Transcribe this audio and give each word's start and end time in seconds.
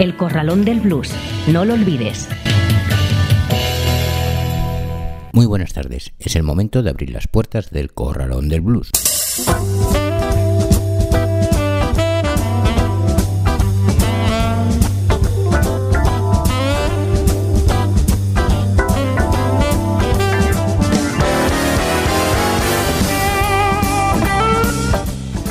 El 0.00 0.16
Corralón 0.16 0.64
del 0.64 0.80
Blues. 0.80 1.12
No 1.46 1.66
lo 1.66 1.74
olvides. 1.74 2.26
Muy 5.34 5.44
buenas 5.44 5.74
tardes. 5.74 6.14
Es 6.18 6.36
el 6.36 6.42
momento 6.42 6.82
de 6.82 6.88
abrir 6.88 7.10
las 7.10 7.28
puertas 7.28 7.68
del 7.70 7.92
Corralón 7.92 8.48
del 8.48 8.62
Blues. 8.62 8.90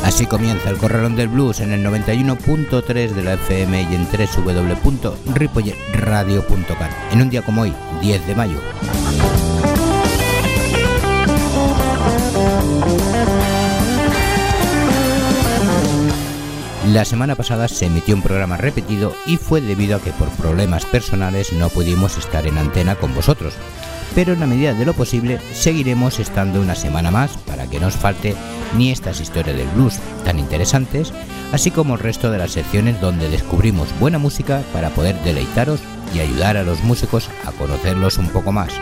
Así 0.10 0.26
comienza 0.26 0.70
el 0.72 0.78
Corralón 0.78 1.16
del 1.16 1.28
Blues 1.28 1.60
en 1.60 1.72
el 1.72 1.86
91.3 1.86 3.12
de 3.12 3.24
la 3.24 3.36
FM 3.36 3.84
y 3.84 3.94
en 3.94 4.08
www.ripolletradio.com 4.08 6.88
en 7.12 7.22
un 7.22 7.30
día 7.30 7.44
como 7.44 7.62
hoy, 7.62 7.76
10 8.02 8.26
de 8.26 8.34
mayo. 8.34 8.58
La 16.88 17.06
semana 17.06 17.36
pasada 17.36 17.68
se 17.68 17.86
emitió 17.86 18.16
un 18.16 18.24
programa 18.24 18.58
repetido 18.58 19.14
y 19.28 19.38
fue 19.38 19.62
debido 19.62 19.98
a 19.98 20.02
que 20.02 20.12
por 20.12 20.30
problemas 20.30 20.88
personales 20.88 21.54
no 21.54 21.70
pudimos 21.70 22.18
estar 22.18 22.48
en 22.48 22.58
antena 22.58 22.96
con 22.96 23.14
vosotros. 23.14 23.54
Pero 24.16 24.34
en 24.34 24.40
la 24.40 24.48
medida 24.48 24.74
de 24.74 24.86
lo 24.86 24.94
posible 24.94 25.40
seguiremos 25.54 26.20
estando 26.20 26.62
una 26.62 26.76
semana 26.76 27.12
más 27.12 27.38
para 27.38 27.68
que 27.68 27.80
no 27.80 27.88
os 27.88 27.96
falte 27.96 28.36
ni 28.78 28.92
estas 28.92 29.20
historias 29.22 29.58
del 29.58 29.68
blues 29.70 30.00
tan 30.26 30.40
interesantes, 30.40 31.14
así 31.52 31.72
como 31.72 31.96
el 31.96 32.00
resto 32.00 32.32
de 32.32 32.38
las 32.38 32.52
secciones 32.52 33.00
donde 33.02 33.30
descubrimos 33.30 33.88
buena 34.00 34.18
música 34.18 34.62
para 34.74 34.90
poder 34.90 35.20
deleitaros 35.24 35.80
y 36.14 36.20
ayudar 36.20 36.58
a 36.58 36.64
los 36.64 36.84
músicos 36.84 37.30
a 37.46 37.52
conocerlos 37.52 38.18
un 38.18 38.30
poco 38.30 38.52
más. 38.52 38.74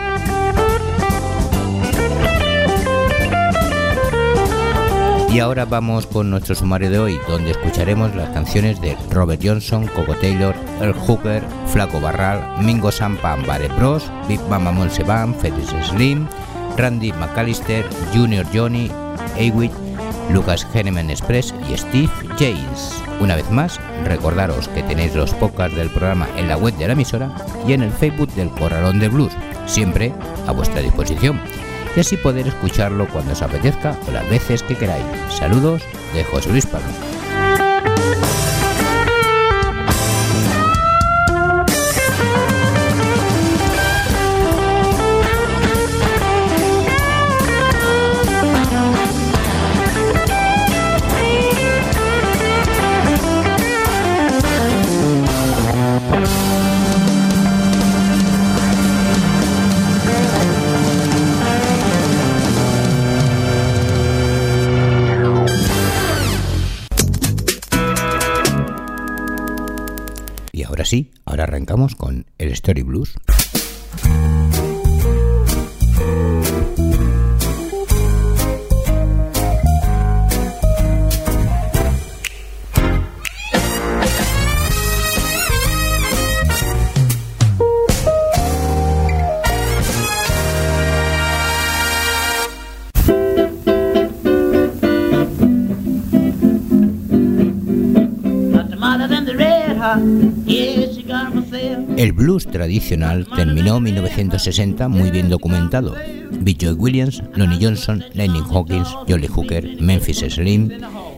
Y 5.38 5.40
ahora 5.40 5.66
vamos 5.66 6.04
con 6.08 6.30
nuestro 6.30 6.56
sumario 6.56 6.90
de 6.90 6.98
hoy, 6.98 7.20
donde 7.28 7.52
escucharemos 7.52 8.12
las 8.16 8.28
canciones 8.30 8.80
de 8.80 8.96
Robert 9.08 9.40
Johnson, 9.40 9.86
Coco 9.86 10.16
Taylor, 10.16 10.52
Earl 10.80 10.94
Hooker, 10.94 11.44
Flaco 11.68 12.00
Barral, 12.00 12.60
Mingo 12.60 12.90
Sampan, 12.90 13.46
Bare 13.46 13.68
Bros, 13.68 14.10
Big 14.26 14.40
Mama 14.50 14.72
Monse 14.72 15.04
Bam, 15.04 15.32
Felix 15.36 15.68
Slim, 15.90 16.26
Randy 16.76 17.12
McAllister, 17.12 17.86
Junior 18.12 18.44
Johnny, 18.52 18.90
Awit, 19.36 19.70
Lucas 20.32 20.66
Henneman 20.74 21.08
Express 21.08 21.54
y 21.70 21.76
Steve 21.76 22.10
James. 22.36 23.00
Una 23.20 23.36
vez 23.36 23.48
más, 23.52 23.78
recordaros 24.06 24.66
que 24.66 24.82
tenéis 24.82 25.14
los 25.14 25.32
podcasts 25.34 25.76
del 25.76 25.90
programa 25.90 26.26
en 26.36 26.48
la 26.48 26.56
web 26.56 26.76
de 26.78 26.88
la 26.88 26.94
emisora 26.94 27.30
y 27.64 27.74
en 27.74 27.84
el 27.84 27.92
Facebook 27.92 28.32
del 28.32 28.50
Corralón 28.50 28.98
de 28.98 29.08
Blues, 29.08 29.32
siempre 29.66 30.12
a 30.48 30.50
vuestra 30.50 30.80
disposición 30.80 31.40
y 31.96 32.00
así 32.00 32.16
poder 32.16 32.46
escucharlo 32.46 33.06
cuando 33.08 33.32
os 33.32 33.42
apetezca 33.42 33.96
o 34.06 34.12
las 34.12 34.28
veces 34.28 34.62
que 34.62 34.76
queráis. 34.76 35.04
Saludos 35.30 35.82
de 36.14 36.24
José 36.24 36.50
Luis 36.50 36.66
Palma. 36.66 36.88
Sí, 70.88 71.10
ahora 71.26 71.44
arrancamos 71.44 71.94
con 71.94 72.24
el 72.38 72.48
Story 72.52 72.82
Blues. 72.82 73.14
El 102.08 102.14
blues 102.14 102.46
tradicional 102.46 103.26
terminó 103.36 103.76
en 103.76 103.82
1960 103.82 104.88
muy 104.88 105.10
bien 105.10 105.28
documentado. 105.28 105.94
B. 106.40 106.56
Joy 106.58 106.72
Williams, 106.72 107.22
Lonnie 107.34 107.58
Johnson, 107.60 108.02
Lightning 108.14 108.44
Hawkins, 108.50 108.88
Jolly 109.06 109.26
Hooker, 109.26 109.78
Memphis 109.78 110.24
Slim, 110.26 110.70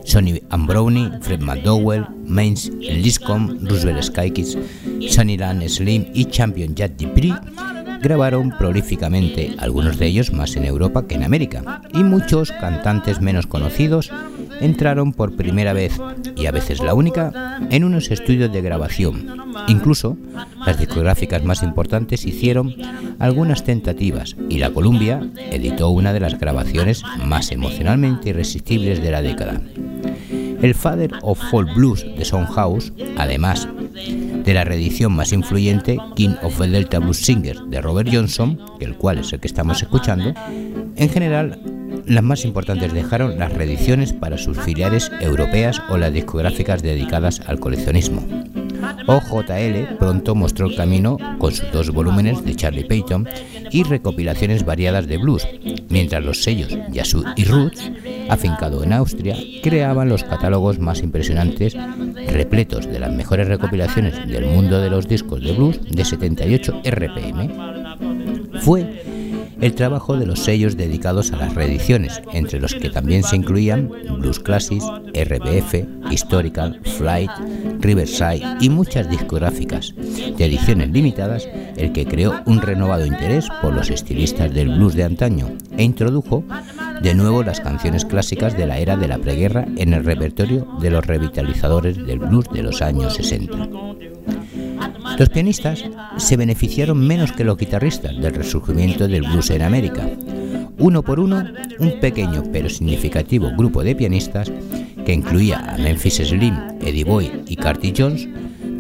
Sonny 0.05 0.43
Ambroni, 0.51 1.09
Fred 1.21 1.43
McDowell, 1.43 2.09
Mains 2.27 2.73
Liscombe, 2.81 3.57
Roosevelt 3.71 4.03
Skykids, 4.03 4.59
Sunnyland 5.09 5.69
Slim 5.69 6.07
y 6.13 6.25
Champion 6.25 6.75
Jack 6.75 6.97
Dupree 6.97 7.37
grabaron 8.01 8.51
prolíficamente, 8.51 9.55
algunos 9.59 9.97
de 9.97 10.07
ellos 10.07 10.33
más 10.33 10.57
en 10.57 10.65
Europa 10.65 11.07
que 11.07 11.15
en 11.15 11.23
América, 11.23 11.83
y 11.95 12.03
muchos 12.03 12.51
cantantes 12.51 13.21
menos 13.21 13.47
conocidos 13.47 14.11
entraron 14.61 15.13
por 15.13 15.37
primera 15.37 15.73
vez, 15.73 16.01
y 16.37 16.47
a 16.47 16.53
veces 16.53 16.81
la 16.81 16.95
única, 16.95 17.59
en 17.71 17.85
unos 17.85 18.11
estudios 18.11 18.53
de 18.53 18.63
grabación. 18.63 19.27
Incluso 19.69 20.17
las 20.65 20.79
discográficas 20.79 21.45
más 21.45 21.63
importantes 21.63 22.25
hicieron 22.25 22.75
algunas 23.19 23.65
tentativas 23.65 24.37
y 24.49 24.59
la 24.59 24.71
Columbia 24.71 25.21
editó 25.51 25.91
una 25.91 26.13
de 26.13 26.21
las 26.21 26.39
grabaciones 26.39 27.03
más 27.25 27.51
emocionalmente 27.51 28.31
irresistibles 28.31 29.03
de 29.03 29.11
la 29.11 29.23
década. 29.23 29.61
El 30.63 30.75
Father 30.75 31.11
of 31.23 31.41
Folk 31.51 31.75
Blues 31.75 32.05
de 32.05 32.25
House, 32.25 32.93
además 33.17 33.67
de 34.45 34.55
la 34.55 34.65
reedición 34.65 35.13
más 35.13 35.33
influyente, 35.33 35.99
King 36.17 36.35
of 36.43 36.59
the 36.59 36.69
Delta 36.69 36.99
Blues 36.99 37.19
Singers 37.19 37.63
de 37.69 37.81
Robert 37.81 38.11
Johnson, 38.13 38.59
el 38.81 38.95
cual 38.97 39.19
es 39.19 39.33
el 39.33 39.41
que 39.41 39.49
estamos 39.49 39.83
escuchando, 39.83 40.35
en 40.97 41.09
general 41.09 41.61
las 42.11 42.25
más 42.25 42.45
importantes 42.45 42.93
dejaron 42.93 43.39
las 43.39 43.53
reediciones 43.53 44.13
para 44.13 44.37
sus 44.37 44.59
filiales 44.59 45.13
europeas 45.21 45.81
o 45.91 45.97
las 45.97 46.13
discográficas 46.13 46.83
dedicadas 46.83 47.41
al 47.47 47.61
coleccionismo. 47.61 48.27
OJL 49.07 49.97
pronto 49.97 50.35
mostró 50.35 50.67
el 50.67 50.75
camino 50.75 51.19
con 51.39 51.53
sus 51.53 51.71
dos 51.71 51.91
volúmenes 51.91 52.45
de 52.45 52.57
Charlie 52.57 52.85
Payton 52.85 53.29
y 53.71 53.85
recopilaciones 53.85 54.65
variadas 54.65 55.07
de 55.07 55.19
blues, 55.19 55.47
mientras 55.89 56.25
los 56.25 56.43
sellos 56.43 56.77
Yasu 56.91 57.25
y 57.37 57.45
Roots, 57.45 57.93
afincado 58.29 58.83
en 58.83 58.93
Austria, 58.93 59.37
creaban 59.63 60.09
los 60.09 60.25
catálogos 60.25 60.81
más 60.81 61.03
impresionantes, 61.03 61.77
repletos 62.27 62.87
de 62.87 62.99
las 62.99 63.13
mejores 63.13 63.47
recopilaciones 63.47 64.27
del 64.27 64.47
mundo 64.47 64.81
de 64.81 64.91
los 64.91 65.07
discos 65.07 65.43
de 65.45 65.53
blues 65.53 65.81
de 65.89 66.05
78 66.05 66.83
RPM. 66.85 68.61
Fue 68.63 69.00
el 69.61 69.75
trabajo 69.75 70.17
de 70.17 70.27
los 70.27 70.41
sellos 70.41 70.77
dedicados 70.77 71.33
a 71.33 71.37
las 71.37 71.55
reediciones, 71.55 72.23
entre 72.33 72.61
los 72.61 72.75
que 72.75 72.91
también 72.91 73.23
se 73.23 73.37
incluían 73.37 73.91
Blues 74.19 74.41
Classics, 74.41 74.85
RBF, 75.15 76.11
Historical, 76.11 76.81
Flight, 76.99 77.31
Riverside 77.81 78.43
y 78.61 78.69
muchas 78.69 79.09
discográficas 79.11 79.95
de 79.97 80.45
ediciones 80.45 80.91
limitadas, 80.91 81.49
el 81.77 81.93
que 81.93 82.07
creó 82.07 82.43
un 82.47 82.61
renovado 82.61 83.07
interés 83.07 83.49
por 83.63 83.75
los 83.75 83.91
estilistas 83.91 84.53
del 84.53 84.69
blues 84.69 84.95
de 84.95 85.05
antaño 85.05 85.51
e 85.77 85.83
introdujo 85.83 86.45
de 87.03 87.15
nuevo 87.15 87.43
las 87.43 87.61
canciones 87.61 88.05
clásicas 88.05 88.57
de 88.57 88.67
la 88.67 88.79
era 88.79 88.97
de 88.97 89.09
la 89.09 89.19
preguerra 89.19 89.67
en 89.77 89.95
el 89.95 90.05
repertorio 90.05 90.67
de 90.81 90.91
los 90.91 91.07
revitalizadores 91.07 91.97
del 91.97 92.19
blues 92.19 92.47
de 92.53 92.63
los 92.63 92.83
años 92.83 93.15
60. 93.15 94.10
Los 95.19 95.29
pianistas 95.29 95.85
se 96.17 96.37
beneficiaron 96.37 97.07
menos 97.07 97.33
que 97.33 97.45
los 97.45 97.57
guitarristas 97.57 98.17
del 98.17 98.35
resurgimiento 98.35 99.07
del 99.07 99.23
blues 99.23 99.51
en 99.51 99.63
América. 99.63 100.09
Uno 100.79 101.03
por 101.03 101.21
uno, 101.21 101.45
un 101.79 102.01
pequeño 102.01 102.45
pero 102.53 102.71
significativo 102.71 103.51
grupo 103.57 103.83
de 103.85 103.95
pianistas 103.95 104.51
que 105.05 105.13
incluía 105.13 105.59
a 105.59 105.77
Memphis 105.77 106.17
Slim, 106.17 106.57
Eddie 106.81 107.05
Boy 107.05 107.31
y 107.47 107.57
Carty 107.57 107.93
Jones, 107.97 108.29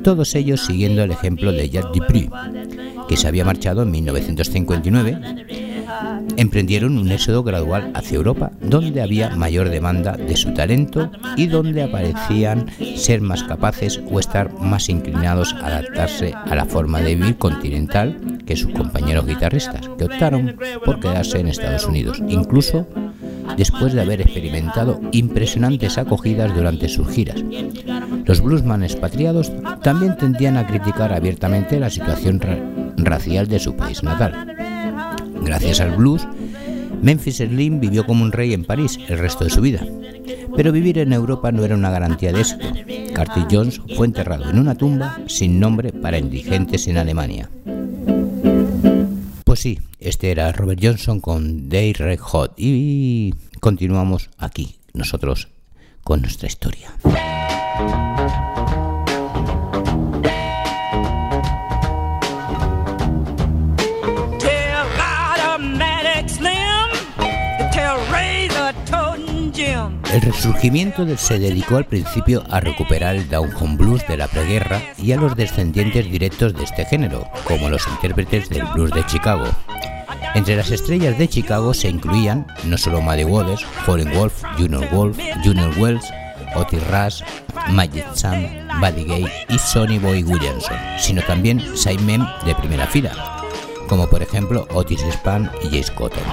todos 0.02 0.34
ellos 0.34 0.64
siguiendo 0.64 1.02
el 1.02 1.10
ejemplo 1.10 1.52
de 1.52 1.68
Jack 1.68 1.92
Dupree, 1.92 2.30
que 3.08 3.16
se 3.16 3.28
había 3.28 3.44
marchado 3.44 3.82
en 3.82 3.90
1959 3.90 5.59
emprendieron 6.36 6.98
un 6.98 7.10
éxodo 7.10 7.42
gradual 7.42 7.92
hacia 7.94 8.16
Europa, 8.16 8.52
donde 8.60 9.02
había 9.02 9.30
mayor 9.36 9.68
demanda 9.68 10.16
de 10.16 10.36
su 10.36 10.52
talento 10.54 11.10
y 11.36 11.46
donde 11.46 11.82
aparecían 11.82 12.66
ser 12.96 13.20
más 13.20 13.42
capaces 13.42 14.00
o 14.10 14.20
estar 14.20 14.52
más 14.60 14.88
inclinados 14.88 15.54
a 15.54 15.66
adaptarse 15.66 16.34
a 16.34 16.54
la 16.54 16.64
forma 16.64 17.00
de 17.00 17.14
vivir 17.14 17.36
continental 17.36 18.40
que 18.46 18.56
sus 18.56 18.72
compañeros 18.72 19.26
guitarristas, 19.26 19.88
que 19.98 20.04
optaron 20.04 20.56
por 20.84 21.00
quedarse 21.00 21.38
en 21.38 21.48
Estados 21.48 21.86
Unidos, 21.86 22.22
incluso 22.28 22.86
después 23.56 23.92
de 23.92 24.00
haber 24.00 24.20
experimentado 24.20 25.00
impresionantes 25.12 25.98
acogidas 25.98 26.54
durante 26.54 26.88
sus 26.88 27.08
giras. 27.08 27.42
Los 28.24 28.40
bluesman 28.40 28.82
expatriados 28.82 29.52
también 29.82 30.16
tendían 30.16 30.56
a 30.56 30.66
criticar 30.66 31.12
abiertamente 31.12 31.80
la 31.80 31.90
situación 31.90 32.40
racial 32.96 33.48
de 33.48 33.58
su 33.58 33.76
país 33.76 34.02
natal. 34.02 34.56
Gracias 35.50 35.80
al 35.80 35.96
blues, 35.96 36.28
Memphis 37.02 37.38
Slim 37.38 37.80
vivió 37.80 38.06
como 38.06 38.22
un 38.22 38.30
rey 38.30 38.54
en 38.54 38.64
París 38.64 39.00
el 39.08 39.18
resto 39.18 39.42
de 39.42 39.50
su 39.50 39.60
vida. 39.60 39.84
Pero 40.54 40.70
vivir 40.70 40.98
en 40.98 41.12
Europa 41.12 41.50
no 41.50 41.64
era 41.64 41.74
una 41.74 41.90
garantía 41.90 42.32
de 42.32 42.42
éxito. 42.42 42.68
Carty 43.12 43.46
Jones 43.50 43.80
fue 43.96 44.06
enterrado 44.06 44.48
en 44.48 44.60
una 44.60 44.76
tumba 44.76 45.18
sin 45.26 45.58
nombre 45.58 45.92
para 45.92 46.18
indigentes 46.18 46.86
en 46.86 46.98
Alemania. 46.98 47.50
Pues 49.42 49.58
sí, 49.58 49.80
este 49.98 50.30
era 50.30 50.52
Robert 50.52 50.78
Johnson 50.80 51.18
con 51.18 51.68
Day 51.68 51.94
Red 51.94 52.20
Hot 52.20 52.54
y 52.56 53.34
continuamos 53.58 54.30
aquí, 54.38 54.76
nosotros, 54.94 55.48
con 56.04 56.22
nuestra 56.22 56.46
historia. 56.46 56.92
El 70.12 70.22
resurgimiento 70.22 71.06
se 71.16 71.38
dedicó 71.38 71.76
al 71.76 71.84
principio 71.84 72.42
a 72.50 72.58
recuperar 72.58 73.14
el 73.14 73.28
down 73.28 73.52
home 73.54 73.76
blues 73.76 74.04
de 74.08 74.16
la 74.16 74.26
preguerra 74.26 74.82
y 74.98 75.12
a 75.12 75.16
los 75.16 75.36
descendientes 75.36 76.10
directos 76.10 76.52
de 76.52 76.64
este 76.64 76.84
género, 76.84 77.28
como 77.44 77.68
los 77.68 77.86
intérpretes 77.86 78.48
del 78.48 78.64
blues 78.74 78.90
de 78.90 79.06
Chicago. 79.06 79.44
Entre 80.34 80.56
las 80.56 80.72
estrellas 80.72 81.16
de 81.16 81.28
Chicago 81.28 81.72
se 81.74 81.88
incluían 81.88 82.44
no 82.64 82.76
solo 82.76 83.00
Muddy 83.00 83.22
Waters, 83.22 83.64
Howlin' 83.86 84.12
Wolf, 84.12 84.42
Junior 84.58 84.88
Wolf, 84.90 85.16
Junior 85.44 85.72
Wells, 85.78 86.04
Otis 86.56 86.84
Rush, 86.88 87.22
Magic 87.70 88.04
Sam, 88.14 88.44
Buddy 88.80 89.04
Gay 89.04 89.26
y 89.48 89.58
Sonny 89.58 90.00
Boy 90.00 90.24
Williamson, 90.24 90.76
sino 90.98 91.22
también 91.22 91.62
Simon 91.76 92.28
de 92.44 92.54
primera 92.56 92.88
fila, 92.88 93.12
como 93.88 94.08
por 94.08 94.22
ejemplo 94.22 94.66
Otis 94.72 95.02
Spann 95.12 95.50
y 95.62 95.66
Jace 95.66 95.94
Cotton. 95.94 96.24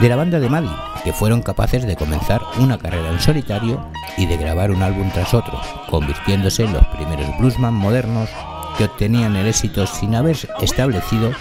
De 0.00 0.08
la 0.08 0.16
banda 0.16 0.38
de 0.38 0.50
Maddie, 0.50 0.93
que 1.04 1.12
fueron 1.12 1.42
capaces 1.42 1.86
de 1.86 1.96
comenzar 1.96 2.40
una 2.58 2.78
carrera 2.78 3.10
en 3.10 3.20
solitario 3.20 3.84
y 4.16 4.26
de 4.26 4.38
grabar 4.38 4.70
un 4.70 4.82
álbum 4.82 5.10
tras 5.12 5.34
otro, 5.34 5.60
convirtiéndose 5.90 6.64
en 6.64 6.72
los 6.72 6.86
primeros 6.86 7.26
bluesman 7.38 7.74
modernos 7.74 8.30
que 8.78 8.84
obtenían 8.84 9.36
el 9.36 9.46
éxito 9.46 9.86
sin 9.86 10.14
haber 10.14 10.36
establecido 10.60 11.32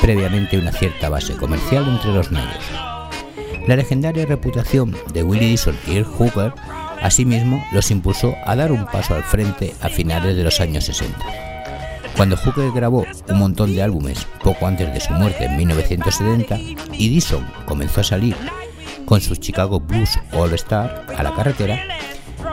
previamente 0.00 0.58
una 0.58 0.72
cierta 0.72 1.08
base 1.08 1.36
comercial 1.36 1.86
entre 1.88 2.12
los 2.12 2.32
negros. 2.32 2.64
La 3.68 3.76
legendaria 3.76 4.26
reputación 4.26 4.96
de 5.12 5.22
Willie 5.22 5.50
Dixon 5.50 5.76
y 5.86 5.98
Earl 5.98 6.06
Hooker 6.06 6.52
asimismo 7.00 7.64
los 7.72 7.90
impulsó 7.90 8.34
a 8.44 8.56
dar 8.56 8.72
un 8.72 8.86
paso 8.86 9.14
al 9.14 9.22
frente 9.22 9.74
a 9.80 9.88
finales 9.88 10.36
de 10.36 10.42
los 10.42 10.60
años 10.60 10.84
60. 10.84 11.16
Cuando 12.16 12.36
Hooker 12.36 12.72
grabó 12.72 13.06
un 13.28 13.38
montón 13.38 13.74
de 13.74 13.82
álbumes 13.82 14.26
poco 14.42 14.66
antes 14.66 14.92
de 14.92 15.00
su 15.00 15.12
muerte 15.12 15.44
en 15.44 15.56
1970 15.56 16.58
y 16.92 17.08
Dixon 17.08 17.46
comenzó 17.66 18.00
a 18.00 18.04
salir 18.04 18.36
con 19.12 19.20
sus 19.20 19.40
Chicago 19.40 19.78
Blues 19.78 20.18
All 20.32 20.54
Star 20.54 21.04
a 21.18 21.22
la 21.22 21.34
carretera, 21.34 21.78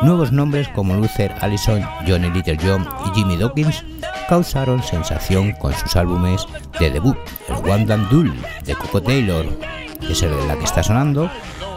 nuevos 0.02 0.34
nombres 0.34 0.68
como 0.68 0.94
Luther 0.94 1.34
Allison, 1.40 1.82
Johnny 2.06 2.30
Little 2.32 2.58
John 2.62 2.86
y 3.06 3.16
Jimmy 3.16 3.38
Dawkins 3.38 3.86
causaron 4.28 4.84
sensación 4.84 5.54
con 5.54 5.72
sus 5.72 5.96
álbumes 5.96 6.46
de 6.78 6.92
debut. 6.92 7.16
El 7.48 7.72
One 7.72 7.86
Duel 8.12 8.34
de 8.66 8.76
Coco 8.76 9.02
Taylor, 9.02 9.46
que 10.02 10.12
es 10.12 10.22
el 10.22 10.32
de 10.32 10.48
la 10.48 10.58
que 10.58 10.66
está 10.66 10.84
sonando, 10.84 11.32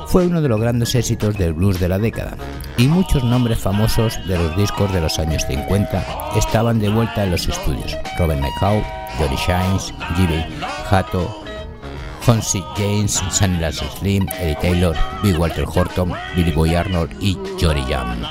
fue 0.08 0.26
uno 0.26 0.42
de 0.42 0.48
los 0.48 0.60
grandes 0.60 0.96
éxitos 0.96 1.38
del 1.38 1.52
blues 1.52 1.78
de 1.78 1.88
la 1.88 2.00
década, 2.00 2.36
y 2.76 2.88
muchos 2.88 3.22
nombres 3.22 3.60
famosos 3.60 4.18
de 4.26 4.36
los 4.36 4.56
discos 4.56 4.92
de 4.92 5.00
los 5.00 5.16
años 5.20 5.44
50 5.46 6.04
estaban 6.34 6.80
de 6.80 6.88
vuelta 6.88 7.22
en 7.22 7.30
los 7.30 7.46
estudios. 7.46 7.96
Robert 8.18 8.40
Nighthawk, 8.40 8.84
Johnny 9.16 9.36
Shines, 9.36 9.94
Jimmy 10.16 10.44
Hato, 10.90 11.41
Honsi 12.26 12.62
James, 12.76 13.20
Sunny 13.30 13.58
Slim, 13.72 14.28
Eddie 14.38 14.56
Taylor, 14.60 14.96
Big 15.22 15.38
Walter 15.38 15.64
Horton, 15.66 16.12
Billy 16.36 16.52
Boy 16.52 16.74
Arnold 16.74 17.10
y 17.20 17.36
Jory 17.60 17.82
Jam, 17.82 18.22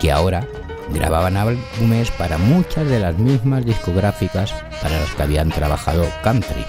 que 0.00 0.10
ahora 0.10 0.46
grababan 0.88 1.36
álbumes 1.36 2.10
para 2.12 2.38
muchas 2.38 2.88
de 2.88 2.98
las 2.98 3.18
mismas 3.18 3.64
discográficas 3.64 4.54
para 4.80 4.98
las 4.98 5.10
que 5.14 5.22
habían 5.22 5.50
trabajado 5.50 6.08
country. 6.22 6.64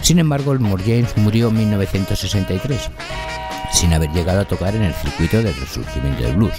Sin 0.00 0.18
embargo, 0.18 0.52
el 0.52 0.60
Moore 0.60 0.82
James 0.84 1.16
murió 1.16 1.48
en 1.48 1.58
1963, 1.58 2.90
sin 3.72 3.92
haber 3.92 4.10
llegado 4.12 4.40
a 4.40 4.48
tocar 4.48 4.74
en 4.74 4.82
el 4.82 4.94
circuito 4.94 5.42
del 5.42 5.54
resurgimiento 5.54 6.22
del 6.22 6.36
blues. 6.36 6.54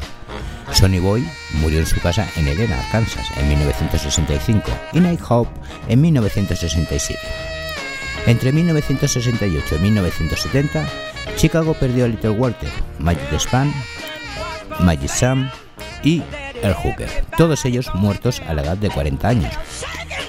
Sonny 0.74 1.00
Boy 1.00 1.28
murió 1.62 1.80
en 1.80 1.86
su 1.88 2.00
casa 2.02 2.28
en 2.36 2.48
Helena, 2.48 2.78
Kansas, 2.92 3.25
en 3.38 3.48
1965 3.48 4.69
y 4.94 5.00
Night 5.00 5.22
Hope 5.28 5.50
en 5.88 6.02
1967. 6.02 7.56
Entre 8.28 8.52
1968 8.52 9.76
y 9.78 9.80
1970, 9.80 10.86
Chicago 11.38 11.74
perdió 11.74 12.04
a 12.04 12.10
Little 12.10 12.32
Walter, 12.32 12.70
Magic 13.00 13.32
Span, 13.40 13.74
Magic 14.82 15.08
Sam 15.08 15.50
y 16.04 16.22
El 16.62 16.74
Hooker, 16.74 17.10
todos 17.38 17.64
ellos 17.64 17.90
muertos 17.96 18.42
a 18.42 18.54
la 18.54 18.64
edad 18.64 18.78
de 18.78 18.90
40 18.90 19.30
años. 19.30 19.54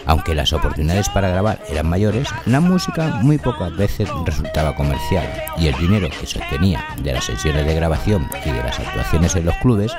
Aunque 0.06 0.36
las 0.36 0.52
oportunidades 0.52 1.08
para 1.08 1.28
grabar 1.28 1.60
eran 1.68 1.88
mayores, 1.88 2.28
la 2.46 2.60
música 2.60 3.18
muy 3.20 3.36
pocas 3.36 3.76
veces 3.76 4.08
resultaba 4.24 4.76
comercial 4.76 5.26
y 5.58 5.66
el 5.66 5.76
dinero 5.76 6.08
que 6.08 6.26
se 6.26 6.38
obtenía 6.38 6.86
de 7.02 7.14
las 7.14 7.24
sesiones 7.24 7.66
de 7.66 7.74
grabación 7.74 8.28
y 8.46 8.50
de 8.50 8.62
las 8.62 8.78
actuaciones 8.78 9.34
en 9.34 9.46
los 9.46 9.56
clubes 9.56 9.92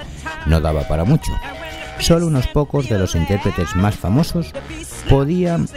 no 0.45 0.61
daba 0.61 0.87
para 0.87 1.03
mucho. 1.03 1.33
Solo 1.99 2.27
unos 2.27 2.47
pocos 2.47 2.87
de 2.87 2.97
los 2.97 3.13
intérpretes 3.13 3.75
más 3.75 3.95
famosos 3.95 4.53
podían 5.09 5.67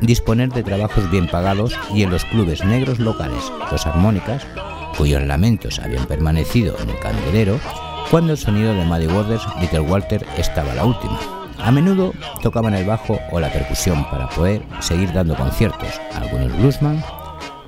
disponer 0.00 0.50
de 0.50 0.62
trabajos 0.62 1.10
bien 1.10 1.28
pagados 1.28 1.74
y 1.94 2.02
en 2.02 2.10
los 2.10 2.24
clubes 2.24 2.64
negros 2.64 2.98
locales, 2.98 3.52
los 3.70 3.86
armónicas, 3.86 4.46
cuyos 4.96 5.22
lamentos 5.22 5.78
habían 5.78 6.06
permanecido 6.06 6.76
en 6.80 6.90
el 6.90 6.98
candelero, 6.98 7.58
cuando 8.10 8.32
el 8.32 8.38
sonido 8.38 8.74
de 8.74 8.84
Muddy 8.84 9.06
Waters, 9.06 9.44
Little 9.60 9.80
Walter 9.80 10.24
estaba 10.36 10.74
la 10.74 10.84
última. 10.84 11.18
A 11.58 11.70
menudo 11.70 12.12
tocaban 12.42 12.74
el 12.74 12.84
bajo 12.84 13.18
o 13.32 13.40
la 13.40 13.52
percusión 13.52 14.04
para 14.10 14.28
poder 14.28 14.62
seguir 14.80 15.12
dando 15.12 15.34
conciertos. 15.34 16.00
Algunos 16.12 16.56
bluesman 16.58 17.02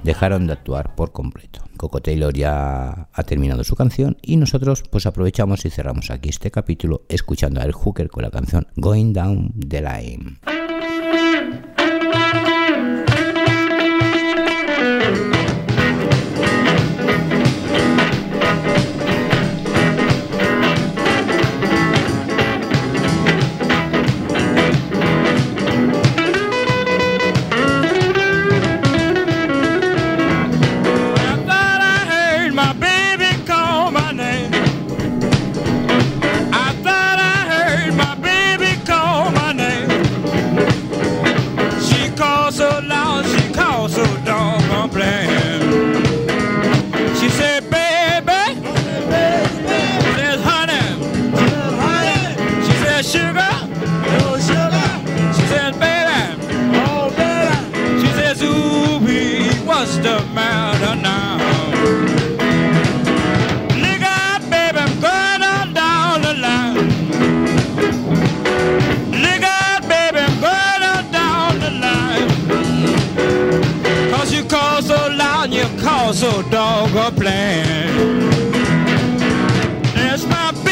dejaron 0.02 0.46
de 0.46 0.52
actuar 0.52 0.94
por 0.94 1.12
completo. 1.12 1.62
Coco 1.76 2.00
Taylor 2.00 2.32
ya 2.32 3.08
ha 3.12 3.22
terminado 3.24 3.64
su 3.64 3.76
canción 3.76 4.16
y 4.22 4.36
nosotros 4.36 4.82
pues 4.90 5.06
aprovechamos 5.06 5.64
y 5.64 5.70
cerramos 5.70 6.10
aquí 6.10 6.28
este 6.28 6.50
capítulo 6.50 7.02
escuchando 7.08 7.60
a 7.60 7.64
El 7.64 7.72
Hooker 7.72 8.08
con 8.08 8.22
la 8.22 8.30
canción 8.30 8.66
Going 8.76 9.12
Down 9.12 9.52
the 9.68 9.82
Line. 9.82 10.55
cause 74.56 74.86
so 74.86 74.94
loud 74.94 75.44
and 75.44 75.54
you 75.54 75.66
cause 75.82 76.20
so 76.20 76.42
doggone 76.50 77.14
plain. 77.14 78.30
That's 79.94 80.24
my 80.26 80.65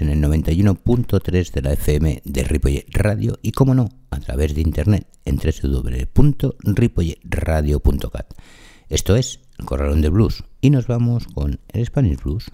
en 0.00 0.10
el 0.10 0.20
91.3 0.20 1.52
de 1.52 1.62
la 1.62 1.72
FM 1.72 2.22
de 2.24 2.44
Ripollet 2.44 2.86
Radio 2.90 3.38
y, 3.42 3.50
como 3.52 3.74
no, 3.74 3.88
a 4.10 4.20
través 4.20 4.54
de 4.54 4.60
internet 4.60 5.06
en 5.24 5.36
www.ripolletradio.cat. 5.36 8.34
Esto 8.88 9.16
es 9.16 9.40
el 9.58 9.64
Corralón 9.64 10.00
de 10.00 10.08
Blues 10.08 10.44
y 10.60 10.70
nos 10.70 10.86
vamos 10.86 11.26
con 11.34 11.58
el 11.72 11.86
Spanish 11.86 12.22
Blues. 12.22 12.44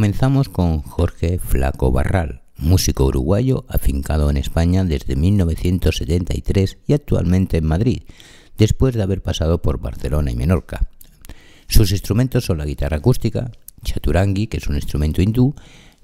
Comenzamos 0.00 0.48
con 0.48 0.80
Jorge 0.80 1.38
Flaco 1.38 1.92
Barral, 1.92 2.40
músico 2.56 3.04
uruguayo 3.04 3.66
afincado 3.68 4.30
en 4.30 4.38
España 4.38 4.82
desde 4.82 5.14
1973 5.14 6.78
y 6.86 6.94
actualmente 6.94 7.58
en 7.58 7.66
Madrid, 7.66 8.04
después 8.56 8.94
de 8.94 9.02
haber 9.02 9.20
pasado 9.20 9.60
por 9.60 9.78
Barcelona 9.78 10.30
y 10.30 10.36
Menorca. 10.36 10.88
Sus 11.68 11.92
instrumentos 11.92 12.46
son 12.46 12.56
la 12.56 12.64
guitarra 12.64 12.96
acústica, 12.96 13.50
chaturangi, 13.84 14.46
que 14.46 14.56
es 14.56 14.68
un 14.68 14.76
instrumento 14.76 15.20
hindú, 15.20 15.54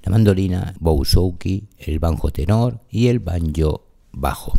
la 0.03 0.11
mandolina, 0.11 0.75
bouzouki, 0.79 1.67
el 1.79 1.97
banjo 1.97 2.29
tenor 2.29 2.81
y 2.91 3.07
el 3.07 3.17
banjo 3.17 3.87
bajo. 4.11 4.53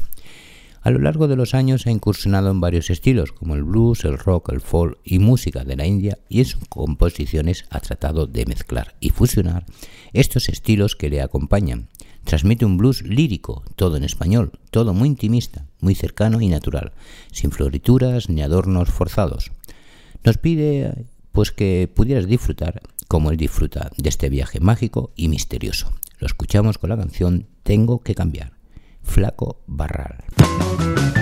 A 0.81 0.91
lo 0.91 1.01
largo 1.01 1.29
de 1.29 1.37
los 1.37 1.55
años 1.55 1.87
ha 1.87 1.91
incursionado 1.91 2.51
en 2.51 2.61
varios 2.61 2.91
estilos, 2.91 3.33
como 3.33 3.55
el 3.55 3.65
blues, 3.65 4.05
el 4.05 4.17
rock, 4.17 4.51
el 4.53 4.61
folk 4.61 4.99
y 5.05 5.19
música 5.19 5.65
de 5.65 5.77
la 5.77 5.87
India, 5.87 6.19
y 6.29 6.41
en 6.41 6.47
sus 6.47 6.65
composiciones 6.69 7.65
ha 7.71 7.81
tratado 7.81 8.27
de 8.27 8.47
mezclar 8.47 8.95
y 9.01 9.11
fusionar 9.11 9.67
estos 10.13 10.49
estilos 10.49 10.95
que 10.97 11.11
le 11.11 11.21
acompañan. 11.21 11.89
Transmite 12.25 12.65
un 12.65 12.77
blues 12.77 13.03
lírico, 13.03 13.65
todo 13.75 13.97
en 13.97 14.05
español, 14.05 14.53
todo 14.71 14.95
muy 14.95 15.09
intimista, 15.09 15.67
muy 15.81 15.95
cercano 15.95 16.41
y 16.41 16.49
natural, 16.49 16.93
sin 17.33 17.51
florituras 17.51 18.29
ni 18.29 18.43
adornos 18.43 18.91
forzados. 18.91 19.51
Nos 20.25 20.39
pide 20.39 21.07
pues 21.33 21.53
que 21.53 21.91
pudieras 21.93 22.27
disfrutar 22.27 22.83
como 23.07 23.31
él 23.31 23.37
disfruta 23.37 23.91
de 23.97 24.09
este 24.09 24.29
viaje 24.29 24.61
mágico 24.61 25.13
y 25.17 25.29
misterioso. 25.29 25.93
Lo 26.19 26.27
escuchamos 26.27 26.79
con 26.79 26.91
la 26.91 26.97
canción 26.97 27.47
Tengo 27.63 28.01
que 28.01 28.15
cambiar. 28.15 28.58
Flaco 29.09 29.63
Barral. 29.67 31.18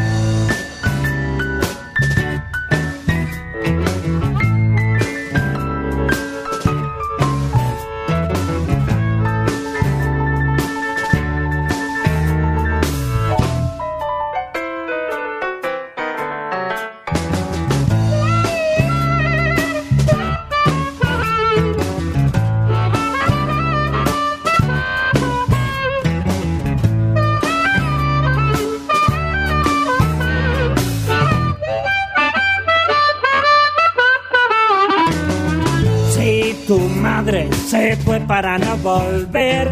Se 37.66 37.96
fue 37.96 38.20
para 38.20 38.58
no 38.58 38.76
volver. 38.78 39.70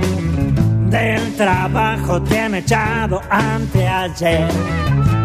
Del 0.90 1.34
trabajo 1.36 2.20
te 2.22 2.40
han 2.40 2.54
echado 2.56 3.20
anteayer. 3.30 4.48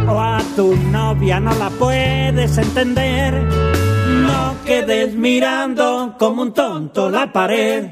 O 0.08 0.20
a 0.20 0.40
tu 0.56 0.76
novia 0.76 1.40
no 1.40 1.54
la 1.56 1.70
puedes 1.72 2.58
entender. 2.58 3.34
No 4.24 4.56
quedes 4.66 5.16
mirando 5.16 6.16
como 6.20 6.44
un 6.44 6.54
tonto 6.54 7.10
la 7.10 7.32
pared. 7.32 7.90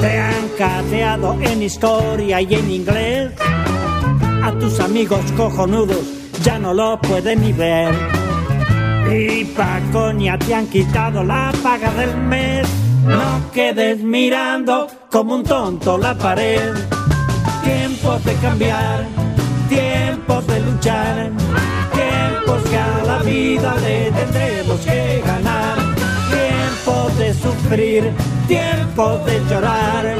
Te 0.00 0.18
han 0.18 0.48
cateado 0.58 1.36
en 1.40 1.62
historia 1.62 2.42
y 2.42 2.54
en 2.54 2.70
inglés. 2.70 3.32
A 4.42 4.52
tus 4.60 4.78
amigos 4.80 5.24
cojonudos 5.36 6.04
ya 6.42 6.58
no 6.58 6.74
lo 6.74 7.00
pueden 7.00 7.40
ni 7.40 7.52
ver. 7.52 7.94
Y 9.10 9.44
pa' 9.44 9.80
coña 9.90 10.38
te 10.38 10.54
han 10.54 10.66
quitado 10.66 11.24
la 11.24 11.50
paga 11.62 11.90
del 11.92 12.16
mes. 12.16 12.83
No 13.06 13.50
quedes 13.52 14.00
mirando 14.00 14.88
como 15.10 15.34
un 15.34 15.44
tonto 15.44 15.98
la 15.98 16.14
pared. 16.14 16.72
Tiempos 17.62 18.24
de 18.24 18.34
cambiar, 18.36 19.04
tiempos 19.68 20.46
de 20.46 20.60
luchar, 20.60 21.30
tiempos 21.92 22.62
que 22.70 22.76
a 22.78 23.04
la 23.04 23.18
vida 23.18 23.74
le 23.82 24.10
tendremos 24.10 24.80
que 24.80 25.22
ganar. 25.26 25.76
Tiempos 26.30 27.18
de 27.18 27.34
sufrir, 27.34 28.12
tiempos 28.48 29.24
de 29.26 29.40
llorar, 29.50 30.16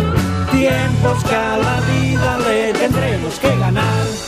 tiempos 0.53 1.25
que 1.25 1.35
a 1.35 1.57
la 1.57 1.81
vida 1.81 2.39
le 2.39 2.73
tendremos 2.75 3.39
que 3.39 3.57
ganar. 3.57 4.24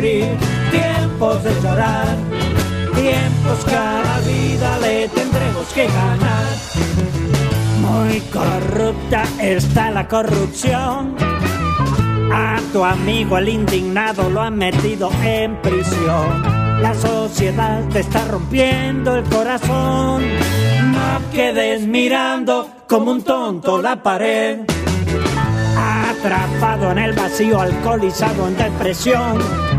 Tiempos 0.00 1.44
de 1.44 1.52
llorar, 1.62 2.16
tiempos 2.94 3.64
que 3.66 3.74
a 3.76 4.02
la 4.02 4.20
vida 4.20 4.78
le 4.78 5.08
tendremos 5.08 5.66
que 5.74 5.86
ganar. 5.86 6.46
Muy 7.80 8.20
corrupta 8.32 9.24
está 9.40 9.90
la 9.90 10.08
corrupción. 10.08 11.16
A 12.32 12.58
tu 12.72 12.82
amigo 12.84 13.36
el 13.36 13.48
indignado 13.50 14.30
lo 14.30 14.40
han 14.40 14.56
metido 14.56 15.10
en 15.22 15.60
prisión. 15.60 16.80
La 16.80 16.94
sociedad 16.94 17.82
te 17.92 18.00
está 18.00 18.24
rompiendo 18.26 19.16
el 19.16 19.24
corazón. 19.24 20.22
No 20.92 21.30
quedes 21.32 21.82
mirando 21.82 22.70
como 22.88 23.10
un 23.10 23.22
tonto 23.22 23.82
la 23.82 24.02
pared. 24.02 24.60
Atrapado 25.76 26.92
en 26.92 26.98
el 26.98 27.12
vacío, 27.12 27.60
alcoholizado 27.60 28.48
en 28.48 28.56
depresión. 28.56 29.69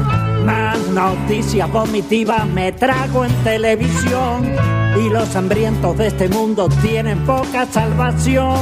Más 0.45 0.77
noticias 0.89 1.71
vomitivas 1.71 2.45
me 2.47 2.71
trago 2.71 3.25
en 3.25 3.33
televisión. 3.43 4.53
Y 4.99 5.09
los 5.09 5.35
hambrientos 5.35 5.97
de 5.97 6.07
este 6.07 6.27
mundo 6.29 6.67
tienen 6.81 7.19
poca 7.25 7.65
salvación. 7.65 8.59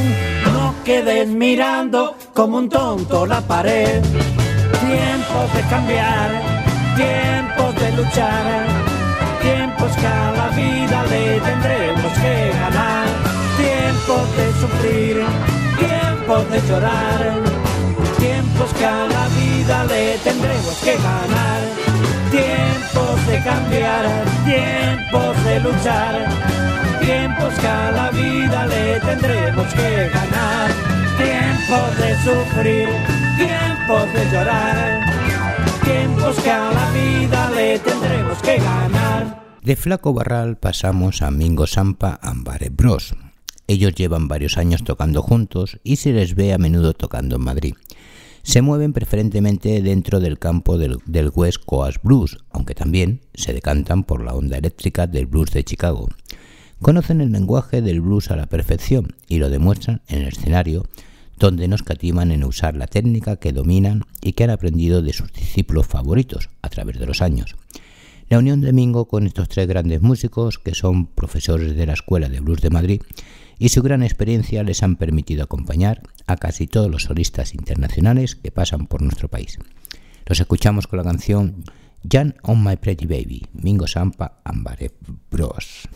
No 0.53 0.75
quedes 0.83 1.27
mirando 1.27 2.15
como 2.33 2.57
un 2.57 2.69
tonto 2.69 3.25
la 3.25 3.41
pared. 3.41 4.01
Tiempo 4.03 5.47
de 5.53 5.61
cambiar 5.69 6.59
tiempos 6.99 7.75
de 7.75 7.91
luchar, 7.93 8.67
tiempos 9.41 9.91
que 9.95 10.07
a 10.07 10.31
la 10.39 10.49
vida 10.49 11.05
le 11.05 11.39
tendremos 11.39 12.11
que 12.21 12.51
ganar, 12.59 13.07
tiempos 13.57 14.23
de 14.37 14.45
sufrir, 14.61 15.15
tiempos 15.79 16.51
de 16.51 16.59
llorar, 16.67 17.39
tiempos 18.17 18.73
que 18.77 18.85
a 18.85 19.07
la 19.07 19.27
vida 19.37 19.48
le 19.67 20.17
tendremos 20.23 20.77
que 20.83 20.95
ganar, 20.95 21.61
tiempos 22.31 23.27
de 23.27 23.43
cambiar, 23.43 24.05
tiempos 24.45 25.43
de 25.43 25.59
luchar, 25.59 26.29
tiempos 27.01 27.53
que 27.59 27.67
a 27.67 27.91
la 27.91 28.11
vida 28.11 28.65
le 28.67 28.99
tendremos 28.99 29.73
que 29.73 30.09
ganar, 30.09 30.69
tiempos 31.17 31.97
de 31.97 32.15
sufrir, 32.23 32.89
tiempos 33.37 34.13
de 34.13 34.31
llorar 34.31 35.19
tiempos 35.89 36.39
que 36.43 36.51
a 36.51 36.71
la 36.71 36.91
vida 36.91 37.49
le 37.55 37.79
tendremos 37.79 38.37
que 38.43 38.57
ganar. 38.57 39.57
De 39.63 39.75
Flaco 39.75 40.13
Barral 40.13 40.57
pasamos 40.57 41.23
a 41.23 41.31
Mingo 41.31 41.65
Sampa 41.65 42.19
Ambare 42.21 42.69
Bros. 42.69 43.15
Ellos 43.67 43.95
llevan 43.95 44.27
varios 44.27 44.57
años 44.57 44.83
tocando 44.83 45.23
juntos 45.23 45.79
y 45.83 45.95
se 45.95 46.11
les 46.11 46.35
ve 46.35 46.53
a 46.53 46.59
menudo 46.59 46.93
tocando 46.93 47.37
en 47.37 47.41
Madrid. 47.41 47.75
Se 48.49 48.63
mueven 48.63 48.93
preferentemente 48.93 49.79
dentro 49.83 50.19
del 50.19 50.39
campo 50.39 50.79
del, 50.79 50.97
del 51.05 51.29
West 51.35 51.59
Coast 51.67 51.99
Blues, 52.01 52.39
aunque 52.49 52.73
también 52.73 53.21
se 53.35 53.53
decantan 53.53 54.03
por 54.03 54.23
la 54.23 54.33
onda 54.33 54.57
eléctrica 54.57 55.05
del 55.05 55.27
blues 55.27 55.51
de 55.51 55.63
Chicago. 55.63 56.09
Conocen 56.81 57.21
el 57.21 57.31
lenguaje 57.31 57.83
del 57.83 58.01
blues 58.01 58.31
a 58.31 58.35
la 58.35 58.47
perfección 58.47 59.13
y 59.27 59.37
lo 59.37 59.51
demuestran 59.51 60.01
en 60.07 60.23
el 60.23 60.29
escenario 60.29 60.87
donde 61.37 61.67
nos 61.67 61.83
catiman 61.83 62.31
en 62.31 62.43
usar 62.43 62.75
la 62.75 62.87
técnica 62.87 63.35
que 63.35 63.53
dominan 63.53 64.01
y 64.19 64.33
que 64.33 64.45
han 64.45 64.49
aprendido 64.49 65.03
de 65.03 65.13
sus 65.13 65.31
discípulos 65.31 65.85
favoritos 65.85 66.49
a 66.63 66.69
través 66.69 66.97
de 66.97 67.05
los 67.05 67.21
años. 67.21 67.55
La 68.29 68.39
unión 68.39 68.61
de 68.61 68.73
Mingo 68.73 69.05
con 69.05 69.27
estos 69.27 69.47
tres 69.47 69.67
grandes 69.67 70.01
músicos, 70.01 70.57
que 70.57 70.73
son 70.73 71.05
profesores 71.05 71.75
de 71.75 71.85
la 71.85 71.93
Escuela 71.93 72.29
de 72.29 72.39
Blues 72.39 72.61
de 72.61 72.71
Madrid, 72.71 73.01
y 73.59 73.69
su 73.69 73.83
gran 73.83 74.01
experiencia 74.01 74.63
les 74.63 74.81
han 74.81 74.95
permitido 74.95 75.43
acompañar 75.43 76.01
a 76.25 76.37
casi 76.37 76.65
todos 76.65 76.89
los 76.89 77.03
solistas 77.03 77.53
internacionales 77.53 78.35
que 78.35 78.51
pasan 78.51 78.87
por 78.87 79.01
nuestro 79.01 79.27
país. 79.27 79.59
Los 80.25 80.39
escuchamos 80.39 80.87
con 80.87 80.97
la 80.97 81.03
canción 81.03 81.63
Jan 82.09 82.35
on 82.43 82.63
My 82.63 82.77
Pretty 82.77 83.05
Baby, 83.05 83.45
Mingo 83.53 83.85
Sampa 83.85 84.39
Ambare 84.45 84.91
Bros. 85.29 85.87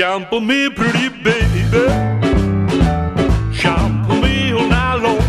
Jump 0.00 0.32
on 0.32 0.46
me, 0.46 0.70
pretty 0.70 1.10
baby. 1.10 1.60
Jump 3.52 4.08
on 4.08 4.20
me 4.22 4.50
all 4.50 4.66
night 4.66 4.94
long. 4.94 5.20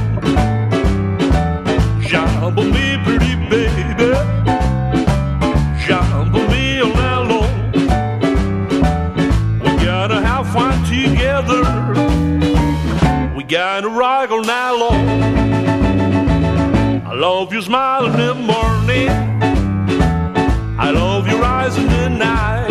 Jump 2.01 2.57
on 2.57 2.71
me, 2.71 2.97
pretty 3.03 3.36
baby. 3.49 4.13
Jump 5.86 6.34
on 6.34 6.47
me 6.49 6.79
all 6.79 6.93
night 6.93 7.23
long. 7.31 7.53
We 9.60 9.69
gotta 9.84 10.21
have 10.21 10.47
fun 10.53 10.81
together. 10.86 11.63
We 13.36 13.43
gotta 13.43 13.89
rock 13.89 14.31
all 14.31 14.41
night 14.41 14.71
long. 14.71 15.05
I 17.07 17.13
love 17.13 17.51
you 17.51 17.62
smiling 17.62 18.13
in 18.13 18.19
the 18.19 18.36
morning. 18.36 19.10
I 20.79 20.91
love 20.91 21.27
your 21.27 21.43
eyes 21.43 21.77
in 21.77 21.88
the 21.88 22.07
night. 22.07 22.70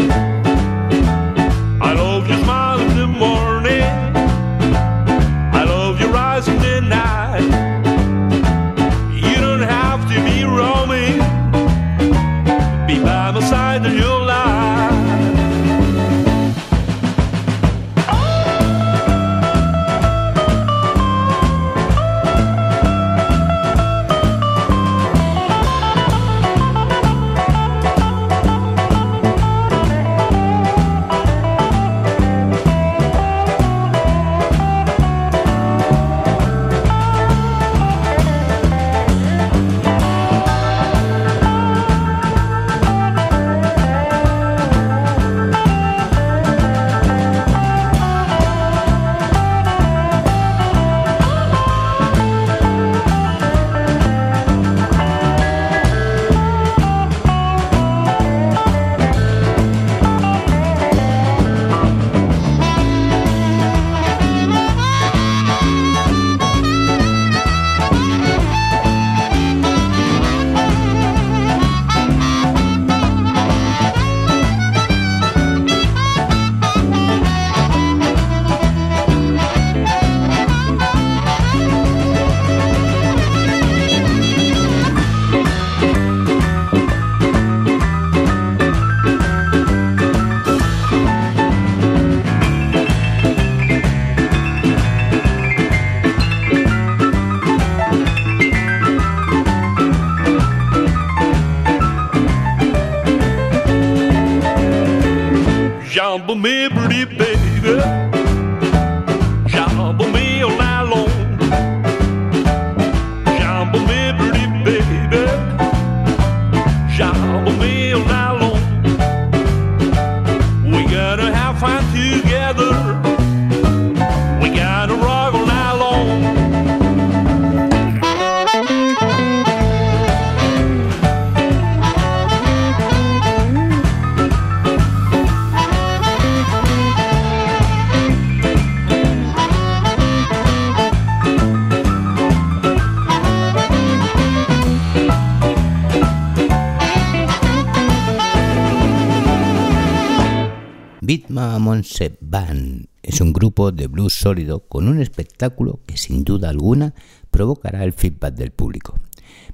Bitma 151.41 151.59
Monse 151.59 152.19
Band 152.21 152.89
es 153.03 153.23
un 153.23 153.33
grupo 153.33 153.73
de 153.73 153.87
blues 153.87 154.13
sólido 154.13 154.69
con 154.69 154.89
un 154.89 155.01
espectáculo 155.01 155.81
que 155.87 155.97
sin 155.97 156.23
duda 156.23 156.51
alguna 156.51 156.93
provocará 157.31 157.83
el 157.83 157.95
feedback 157.95 158.35
del 158.35 158.51
público. 158.51 158.97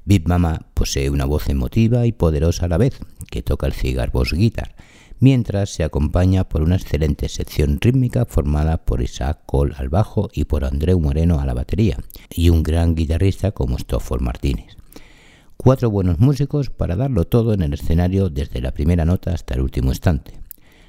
Big 0.04 0.26
Mama 0.26 0.66
posee 0.74 1.10
una 1.10 1.26
voz 1.26 1.48
emotiva 1.48 2.04
y 2.04 2.10
poderosa 2.10 2.64
a 2.64 2.68
la 2.68 2.76
vez, 2.76 2.98
que 3.30 3.42
toca 3.42 3.68
el 3.68 3.72
cigar 3.72 4.10
boss 4.10 4.32
guitar, 4.32 4.74
mientras 5.20 5.70
se 5.70 5.84
acompaña 5.84 6.48
por 6.48 6.62
una 6.62 6.74
excelente 6.74 7.28
sección 7.28 7.78
rítmica 7.80 8.24
formada 8.24 8.78
por 8.78 9.00
Isaac 9.00 9.42
Cole 9.46 9.76
al 9.78 9.88
bajo 9.88 10.28
y 10.32 10.46
por 10.46 10.64
Andreu 10.64 10.98
Moreno 10.98 11.38
a 11.38 11.46
la 11.46 11.54
batería, 11.54 11.98
y 12.34 12.50
un 12.50 12.64
gran 12.64 12.96
guitarrista 12.96 13.52
como 13.52 13.76
Stofford 13.76 14.22
Martínez. 14.22 14.76
Cuatro 15.56 15.88
buenos 15.88 16.18
músicos 16.18 16.68
para 16.68 16.96
darlo 16.96 17.26
todo 17.26 17.54
en 17.54 17.62
el 17.62 17.74
escenario 17.74 18.28
desde 18.28 18.60
la 18.60 18.72
primera 18.72 19.04
nota 19.04 19.32
hasta 19.32 19.54
el 19.54 19.60
último 19.60 19.90
instante. 19.90 20.45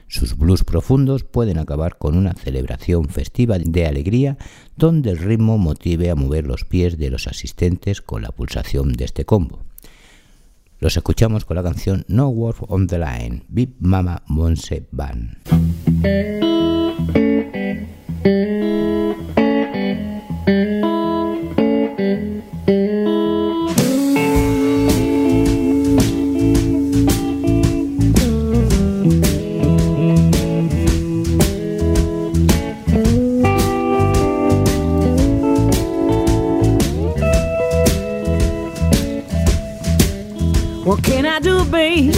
Sus 0.08 0.38
blues 0.38 0.64
profundos 0.64 1.24
pueden 1.24 1.58
acabar 1.58 1.98
con 1.98 2.18
una 2.18 2.34
celebración 2.34 3.10
festiva 3.10 3.58
de 3.60 3.86
alegría 3.86 4.38
donde 4.76 5.12
el 5.12 5.18
ritmo 5.18 5.58
motive 5.58 6.10
a 6.10 6.16
mover 6.16 6.48
los 6.48 6.64
pies 6.64 6.98
de 6.98 7.10
los 7.10 7.28
asistentes 7.28 8.02
con 8.02 8.22
la 8.22 8.32
pulsación 8.32 8.94
de 8.94 9.06
este 9.06 9.26
combo. 9.26 9.66
Los 10.80 10.96
escuchamos 10.96 11.44
con 11.44 11.56
la 11.56 11.64
canción 11.64 12.06
No 12.08 12.30
War 12.30 12.56
on 12.68 12.88
the 12.88 13.00
Line, 13.00 13.44
Big 13.50 13.74
Mama 13.80 14.24
Monse 14.28 14.86
Band. 14.92 15.38
What 40.88 41.04
can 41.04 41.26
I 41.26 41.40
do, 41.42 41.66
babe, 41.66 42.14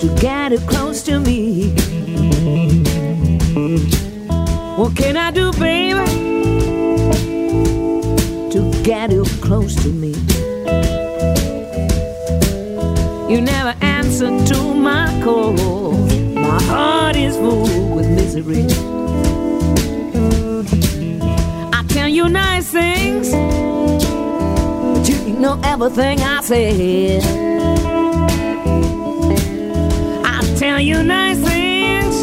to 0.00 0.16
get 0.18 0.52
it 0.52 0.66
close 0.66 1.02
to 1.02 1.20
me? 1.20 1.68
What 4.78 4.96
can 4.96 5.18
I 5.18 5.30
do, 5.30 5.52
baby, 5.52 6.00
to 8.52 8.82
get 8.82 9.12
you 9.12 9.26
close 9.42 9.74
to 9.82 9.88
me? 9.88 10.14
You 13.30 13.42
never 13.42 13.76
answer 13.82 14.30
to 14.46 14.74
my 14.74 15.20
call. 15.22 15.92
My 16.32 16.62
heart 16.62 17.16
is 17.16 17.36
full 17.36 17.94
with 17.94 18.08
misery. 18.08 18.93
Everything 25.74 26.20
I 26.20 26.40
say. 26.40 27.18
I 30.24 30.54
tell 30.56 30.78
you 30.78 31.02
nice 31.02 31.40
things, 31.40 32.16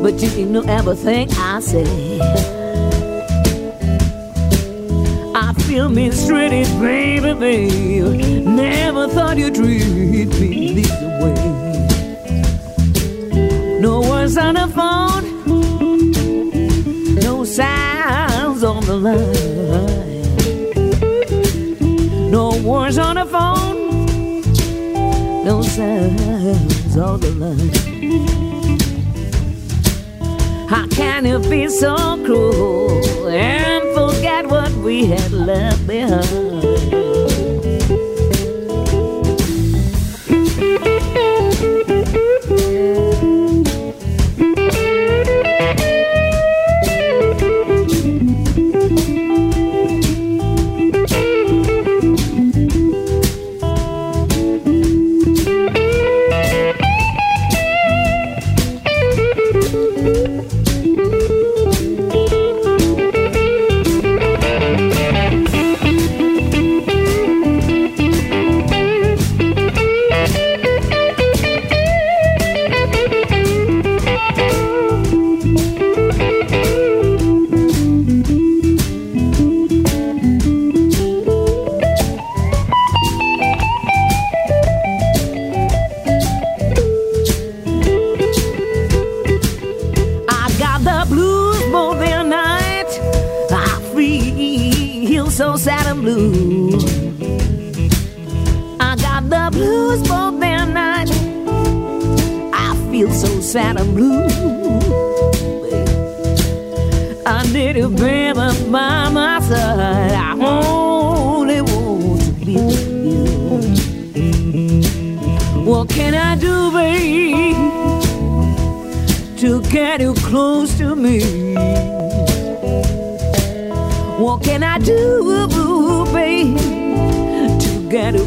but 0.00 0.14
you 0.22 0.30
ignore 0.40 0.64
everything 0.66 1.28
I 1.32 1.60
say. 1.60 2.18
I 5.34 5.52
feel 5.66 5.90
mistreated, 5.90 6.66
baby, 6.80 7.34
baby. 7.34 8.40
Never 8.40 9.08
thought 9.08 9.36
you'd 9.36 9.54
treat 9.54 9.84
me 10.40 10.72
this 10.80 10.90
way. 11.20 11.34
No 13.80 14.00
words 14.00 14.38
on 14.38 14.54
the 14.54 14.66
phone, 14.78 15.24
no 17.16 17.44
sounds 17.44 18.64
on 18.64 18.82
the 18.86 18.96
line. 18.96 19.99
Words 22.64 22.98
on 22.98 23.14
the 23.16 23.24
phone, 23.24 24.44
no 25.44 25.62
sounds 25.62 26.96
on 26.96 27.20
the 27.20 27.30
line. 27.40 27.70
How 30.68 30.86
can 30.88 31.24
you 31.24 31.38
be 31.38 31.68
so 31.68 31.96
cruel 32.24 33.28
and 33.28 33.82
forget 33.94 34.46
what 34.46 34.70
we 34.72 35.06
had 35.06 35.32
left 35.32 35.86
behind? 35.86 36.49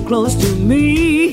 Close 0.06 0.36
to 0.36 0.56
me? 0.56 1.32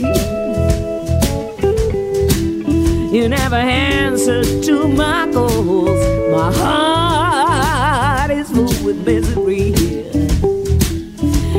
You 3.10 3.28
never 3.28 3.56
answer 3.56 4.44
to 4.62 4.88
my 4.88 5.28
calls. 5.32 6.00
My 6.30 6.52
heart 6.52 8.30
is 8.30 8.48
full 8.50 8.72
with 8.84 9.04
misery. 9.04 9.74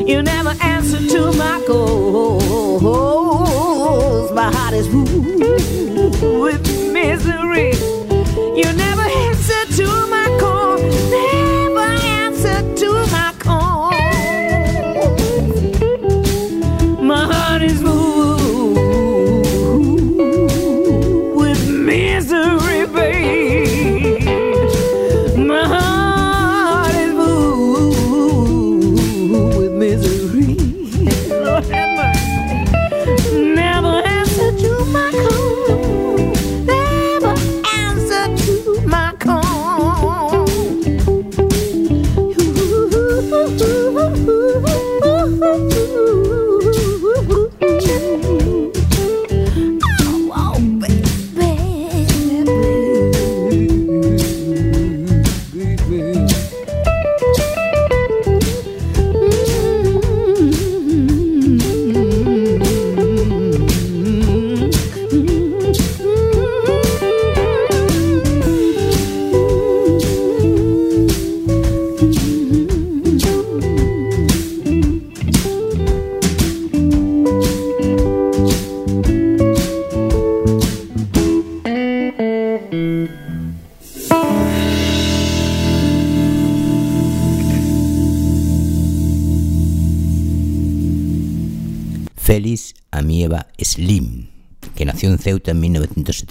You 0.08 0.22
never 0.24 0.56
answer 0.62 1.00
to 1.00 1.32
my 1.38 1.62
calls. 1.68 2.82
My 4.32 4.50
heart 4.52 4.74
is 4.74 4.88
full 4.88 6.42
with 6.42 6.66
misery. 6.94 7.74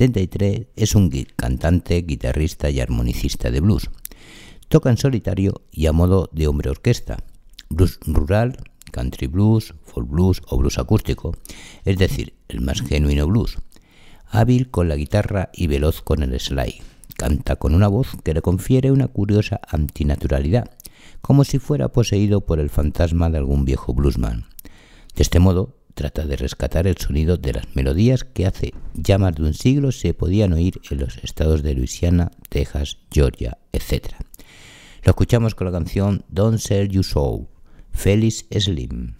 1973, 0.00 0.68
es 0.76 0.94
un 0.94 1.10
cantante, 1.36 2.00
guitarrista 2.00 2.70
y 2.70 2.80
armonicista 2.80 3.50
de 3.50 3.60
blues. 3.60 3.90
Toca 4.68 4.88
en 4.88 4.96
solitario 4.96 5.60
y 5.70 5.86
a 5.86 5.92
modo 5.92 6.30
de 6.32 6.46
hombre 6.46 6.70
orquesta, 6.70 7.18
blues 7.68 8.00
rural, 8.06 8.56
country 8.92 9.26
blues, 9.26 9.74
folk 9.84 10.08
blues 10.08 10.40
o 10.48 10.56
blues 10.56 10.78
acústico, 10.78 11.36
es 11.84 11.98
decir, 11.98 12.32
el 12.48 12.62
más 12.62 12.80
genuino 12.80 13.26
blues. 13.26 13.58
Hábil 14.30 14.70
con 14.70 14.88
la 14.88 14.96
guitarra 14.96 15.50
y 15.52 15.66
veloz 15.66 16.00
con 16.00 16.22
el 16.22 16.38
slide. 16.40 16.82
Canta 17.18 17.56
con 17.56 17.74
una 17.74 17.88
voz 17.88 18.16
que 18.24 18.32
le 18.32 18.40
confiere 18.40 18.92
una 18.92 19.08
curiosa 19.08 19.60
antinaturalidad, 19.68 20.70
como 21.20 21.44
si 21.44 21.58
fuera 21.58 21.88
poseído 21.88 22.40
por 22.40 22.58
el 22.58 22.70
fantasma 22.70 23.28
de 23.28 23.36
algún 23.36 23.66
viejo 23.66 23.92
bluesman. 23.92 24.46
De 25.14 25.22
este 25.22 25.40
modo, 25.40 25.76
trata 25.94 26.26
de 26.26 26.36
rescatar 26.36 26.86
el 26.86 26.96
sonido 26.96 27.36
de 27.36 27.52
las 27.54 27.74
melodías 27.74 28.24
que 28.24 28.46
hace 28.46 28.72
ya 28.94 29.18
más 29.18 29.34
de 29.34 29.42
un 29.42 29.54
siglo 29.54 29.92
se 29.92 30.14
podían 30.14 30.52
oír 30.52 30.80
en 30.90 30.98
los 30.98 31.18
estados 31.18 31.62
de 31.62 31.74
Luisiana, 31.74 32.30
Texas, 32.48 32.98
Georgia, 33.10 33.58
etc. 33.72 34.14
Lo 35.02 35.10
escuchamos 35.10 35.54
con 35.54 35.66
la 35.66 35.72
canción 35.72 36.24
Don't 36.28 36.58
Sell 36.58 36.88
You 36.88 37.02
Soul, 37.02 37.48
Félix 37.92 38.46
Slim. 38.50 39.14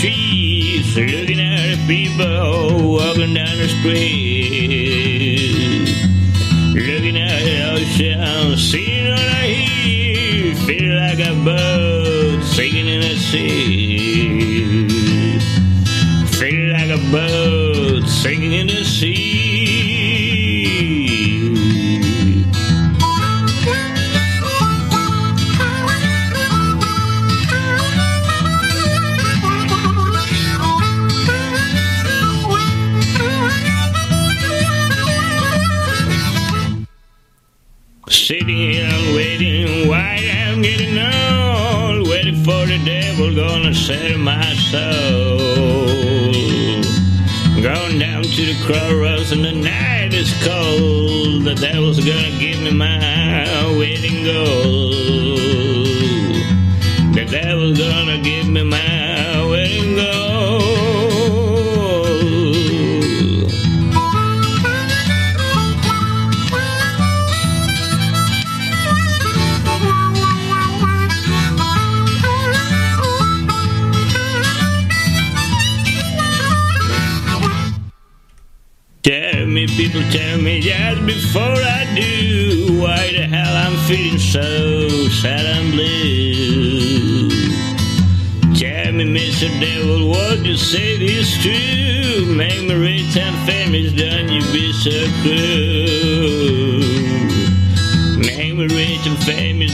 Trees, 0.00 0.96
looking 0.96 1.38
at 1.38 1.76
the 1.76 1.86
people 1.86 2.88
walking 2.88 3.34
down 3.34 3.58
the 3.58 3.68
street. 3.68 4.29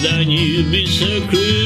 than 0.07 0.31
you'd 0.31 0.71
be 0.71 0.87
so 0.87 1.27
cruel. 1.29 1.66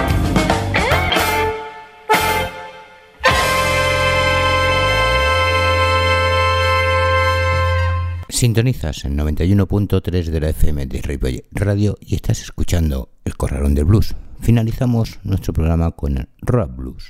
Sintonizas 8.31 9.03
en 9.05 9.17
91.3 9.17 10.25
de 10.25 10.39
la 10.39 10.49
FM 10.49 10.87
de 10.87 11.01
Ripollet 11.01 11.45
Radio 11.51 11.97
y 11.99 12.15
estás 12.15 12.41
escuchando 12.41 13.09
El 13.25 13.35
Corralón 13.35 13.75
del 13.75 13.85
Blues. 13.85 14.15
Finalizamos 14.39 15.19
nuestro 15.23 15.53
programa 15.53 15.91
con 15.91 16.17
el 16.17 16.27
Rock 16.41 16.75
Blues. 16.75 17.07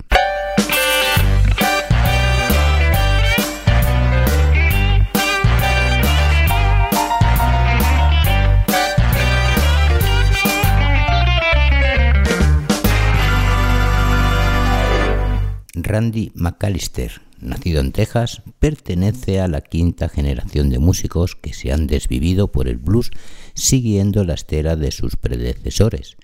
Randy 15.91 16.31
McAllister, 16.35 17.21
nacido 17.41 17.81
en 17.81 17.91
Texas, 17.91 18.43
pertenece 18.59 19.41
a 19.41 19.49
la 19.49 19.59
quinta 19.59 20.07
generación 20.07 20.69
de 20.69 20.79
músicos 20.79 21.35
que 21.35 21.51
se 21.51 21.73
han 21.73 21.85
desvivido 21.85 22.49
por 22.49 22.69
el 22.69 22.77
blues 22.77 23.11
siguiendo 23.55 24.23
la 24.23 24.35
estera 24.35 24.77
de 24.77 24.91
sus 24.91 25.17
predecesores, 25.17 26.15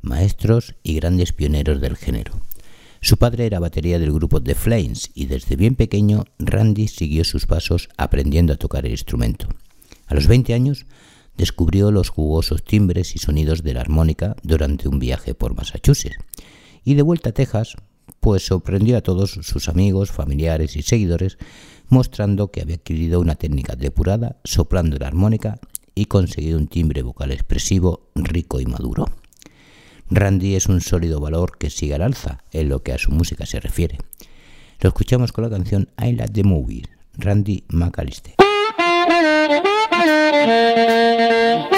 maestros 0.00 0.74
y 0.82 0.96
grandes 0.96 1.32
pioneros 1.32 1.80
del 1.80 1.96
género. 1.96 2.32
Su 3.00 3.16
padre 3.16 3.46
era 3.46 3.60
batería 3.60 4.00
del 4.00 4.12
grupo 4.12 4.42
The 4.42 4.56
Flames 4.56 5.12
y 5.14 5.26
desde 5.26 5.54
bien 5.54 5.76
pequeño 5.76 6.24
Randy 6.40 6.88
siguió 6.88 7.22
sus 7.22 7.46
pasos 7.46 7.90
aprendiendo 7.96 8.54
a 8.54 8.56
tocar 8.56 8.86
el 8.86 8.90
instrumento. 8.90 9.46
A 10.08 10.16
los 10.16 10.26
20 10.26 10.52
años 10.52 10.86
descubrió 11.36 11.92
los 11.92 12.08
jugosos 12.08 12.64
timbres 12.64 13.14
y 13.14 13.20
sonidos 13.20 13.62
de 13.62 13.74
la 13.74 13.82
armónica 13.82 14.34
durante 14.42 14.88
un 14.88 14.98
viaje 14.98 15.32
por 15.36 15.54
Massachusetts 15.54 16.16
y 16.82 16.94
de 16.94 17.02
vuelta 17.02 17.30
a 17.30 17.32
Texas 17.34 17.76
pues 18.22 18.46
sorprendió 18.46 18.96
a 18.96 19.00
todos 19.00 19.32
sus 19.32 19.68
amigos, 19.68 20.12
familiares 20.12 20.76
y 20.76 20.82
seguidores, 20.82 21.38
mostrando 21.88 22.52
que 22.52 22.60
había 22.60 22.76
adquirido 22.76 23.18
una 23.18 23.34
técnica 23.34 23.74
depurada, 23.74 24.36
soplando 24.44 24.96
la 24.96 25.08
armónica 25.08 25.58
y 25.96 26.04
conseguido 26.04 26.56
un 26.56 26.68
timbre 26.68 27.02
vocal 27.02 27.32
expresivo, 27.32 28.06
rico 28.14 28.60
y 28.60 28.66
maduro. 28.66 29.06
Randy 30.08 30.54
es 30.54 30.66
un 30.66 30.80
sólido 30.80 31.18
valor 31.18 31.58
que 31.58 31.68
sigue 31.68 31.96
al 31.96 32.02
alza 32.02 32.44
en 32.52 32.68
lo 32.68 32.84
que 32.84 32.92
a 32.92 32.98
su 32.98 33.10
música 33.10 33.44
se 33.44 33.58
refiere. 33.58 33.98
Lo 34.78 34.90
escuchamos 34.90 35.32
con 35.32 35.42
la 35.42 35.50
canción 35.50 35.88
I 36.00 36.12
Like 36.12 36.32
the 36.32 36.44
Movie, 36.44 36.84
Randy 37.14 37.64
McAllister. 37.70 38.34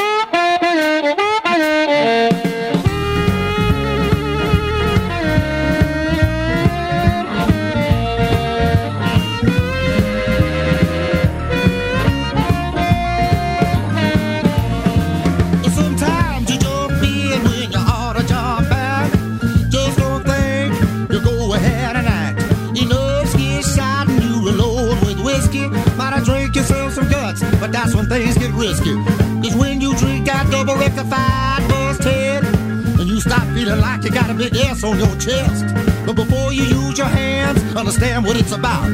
things 28.15 28.39
get 28.39 28.53
risky. 28.53 28.95
Cause 29.43 29.57
when 29.57 29.81
you 29.81 29.97
drink 29.97 30.27
that 30.27 30.49
double 30.51 30.77
rectified 30.77 31.69
bust 31.69 32.05
head, 32.05 32.45
and 32.45 33.09
you 33.09 33.21
stop 33.21 33.43
feeling 33.55 33.81
like 33.81 34.05
you 34.05 34.11
got 34.11 34.31
a 34.31 34.35
big 34.35 34.55
S 34.55 34.85
on 34.85 34.97
your 34.99 35.15
chest. 35.17 35.65
But 36.07 36.15
before 36.15 36.53
you 36.53 36.63
use 36.63 36.97
your 36.97 37.09
hands, 37.09 37.59
understand 37.75 38.25
what 38.25 38.37
it's 38.37 38.53
about. 38.53 38.85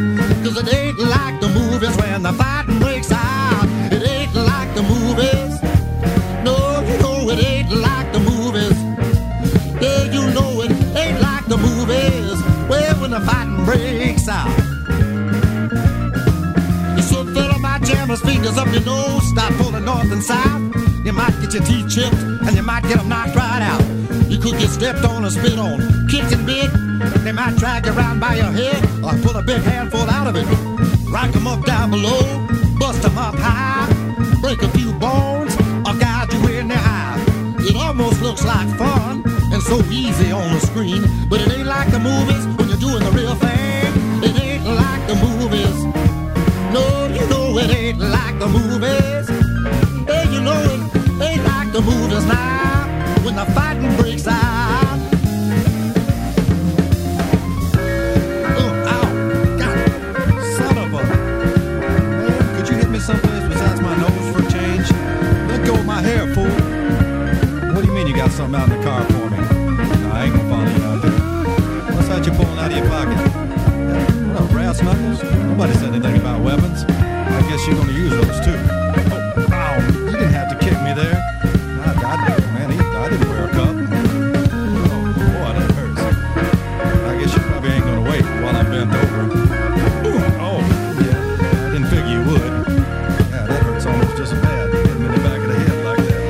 Cause 0.43 0.57
it 0.57 0.75
ain't 0.75 0.99
like 0.99 1.39
the 1.41 1.49
movies 1.49 1.95
when 1.99 2.23
the 2.23 2.33
fighting 2.33 2.79
breaks 2.79 3.13
out. 3.13 3.60
Fingers 18.41 18.59
up 18.59 18.73
your 18.73 18.85
nose, 18.85 19.29
start 19.29 19.53
pulling 19.59 19.85
north 19.85 20.11
and 20.11 20.23
south. 20.23 20.63
You 21.05 21.13
might 21.13 21.35
get 21.43 21.53
your 21.53 21.63
teeth 21.63 21.91
chipped, 21.91 22.15
and 22.15 22.57
you 22.57 22.63
might 22.63 22.83
get 22.85 22.97
them 22.97 23.09
knocked 23.09 23.37
right 23.37 23.61
out. 23.61 23.85
You 24.31 24.39
could 24.39 24.59
get 24.59 24.71
stepped 24.71 25.05
on 25.05 25.25
or 25.27 25.31
spit 25.31 25.59
on, 25.59 26.09
kicked 26.09 26.33
and 26.33 26.47
bit. 26.47 26.71
They 27.23 27.33
might 27.33 27.57
drag 27.57 27.85
you 27.85 27.93
around 27.93 28.21
by 28.21 28.37
your 28.37 28.53
head, 28.61 28.83
or 29.05 29.13
pull 29.25 29.37
a 29.37 29.43
big 29.43 29.61
handful 29.63 30.09
out 30.09 30.27
of 30.27 30.37
it. 30.37 30.47
Rock 31.11 31.37
'em 31.37 31.47
up 31.47 31.67
down 31.67 31.91
below, 31.91 32.23
bust 32.79 33.05
'em 33.05 33.19
up 33.19 33.35
high, 33.35 33.87
break 34.41 34.63
a 34.63 34.69
few 34.71 34.93
bones, 34.95 35.55
or 35.87 35.95
gouge 36.05 36.33
you 36.33 36.41
in 36.61 36.69
the 36.69 36.79
eye. 36.79 37.19
It 37.69 37.77
almost 37.77 38.23
looks 38.23 38.45
like 38.45 38.69
fun 38.79 39.23
and 39.53 39.63
so 39.63 39.77
easy 39.91 40.33
on 40.33 40.49
the 40.55 40.61
screen, 40.61 41.03
but 41.29 41.41
it 41.43 41.53
ain't 41.53 41.69
like 41.69 41.91
the 41.91 41.99
movies 41.99 42.45
when 42.57 42.69
you're 42.71 42.85
doing 42.89 43.03
the 43.05 43.13
real 43.21 43.35
thing. 43.35 43.93
It 44.23 44.35
ain't 44.41 44.65
like 44.65 45.03
the 45.11 45.17
movies. 45.27 45.77
No, 46.73 46.85
you 47.19 47.27
know 47.29 47.40
it 47.59 47.71
ain't 47.71 47.99
like 47.99 48.39
the 48.39 48.47
movies. 48.47 49.29
Hey, 50.07 50.25
you 50.33 50.41
know 50.41 50.53
it 50.53 51.23
ain't 51.23 51.45
like 51.45 51.73
the 51.73 51.81
movies 51.81 52.25
now 52.27 52.87
when 53.25 53.37
the 53.37 53.45
fighting 53.53 53.95
breaks 53.97 54.27
out. 54.27 54.99
Oh, 58.57 58.73
ow, 58.95 59.07
God, 59.59 59.79
son 60.57 60.79
of 60.79 60.95
a. 60.95 61.03
Man, 62.27 62.57
could 62.57 62.69
you 62.69 62.77
hit 62.77 62.89
me 62.89 62.99
someplace 62.99 63.49
besides 63.49 63.81
my 63.81 63.97
nose 63.97 64.33
for 64.33 64.47
a 64.47 64.51
change? 64.51 64.91
Let 65.49 65.67
go 65.67 65.75
of 65.75 65.87
my 65.87 66.01
hair, 66.01 66.33
fool. 66.35 66.51
What 67.75 67.83
do 67.83 67.87
you 67.89 67.95
mean 67.95 68.07
you 68.07 68.15
got 68.15 68.31
something 68.31 68.61
out 68.61 68.71
in 68.71 68.79
the 68.79 68.85
car 68.85 69.05
for 69.07 69.31
me? 69.31 69.39
No, 69.39 70.11
I 70.13 70.25
ain't 70.25 70.35
gonna 70.37 70.49
follow 70.49 70.71
you 70.71 70.85
out 70.85 71.03
there. 71.03 71.95
What's 71.97 72.09
that 72.09 72.27
you 72.27 72.33
pulling 72.33 72.59
out 72.59 72.71
of 72.71 72.77
your 72.77 72.89
pocket? 72.89 73.19
What, 74.35 74.51
brass 74.51 74.83
knuckles? 74.83 75.23
Nobody 75.23 75.75
said 75.75 75.95
anything 75.95 76.17
about 76.21 76.43
weapons. 76.43 77.00
I 77.33 77.43
guess 77.49 77.67
you're 77.67 77.77
gonna 77.77 77.93
use 77.93 78.11
those 78.11 78.41
too. 78.45 78.59
Oh, 79.13 79.49
ow! 79.53 79.79
You 80.05 80.13
didn't 80.13 80.33
have 80.33 80.49
to 80.51 80.57
kick 80.65 80.79
me 80.83 80.93
there. 80.93 81.19
I, 81.83 81.95
I, 82.03 82.39
man, 82.55 82.71
I 82.73 83.09
didn't 83.09 83.29
wear 83.29 83.45
a 83.47 83.49
cup. 83.51 83.69
Oh, 83.69 85.03
boy, 85.17 85.51
that 85.59 85.71
hurts. 85.73 86.01
I 87.07 87.19
guess 87.19 87.33
you 87.35 87.43
probably 87.43 87.71
ain't 87.71 87.85
gonna 87.85 88.11
wait 88.11 88.25
while 88.43 88.57
I'm 88.57 88.67
bent 88.71 88.93
over. 88.93 89.23
Ooh, 90.09 90.21
oh, 90.43 90.61
yeah, 91.05 91.67
I 91.67 91.71
didn't 91.73 91.89
figure 91.89 92.11
you 92.11 92.23
would. 92.31 92.51
Yeah, 93.31 93.47
that 93.47 93.63
hurts 93.63 93.87
almost 93.87 94.17
just 94.17 94.33
as 94.33 94.41
bad. 94.41 94.73
Hit 94.73 94.99
me 94.99 95.07
in 95.07 95.13
the 95.13 95.19
back 95.21 95.41
of 95.41 95.49
the 95.49 95.55
head 95.55 95.85
like 95.85 95.99
that. 95.99 96.23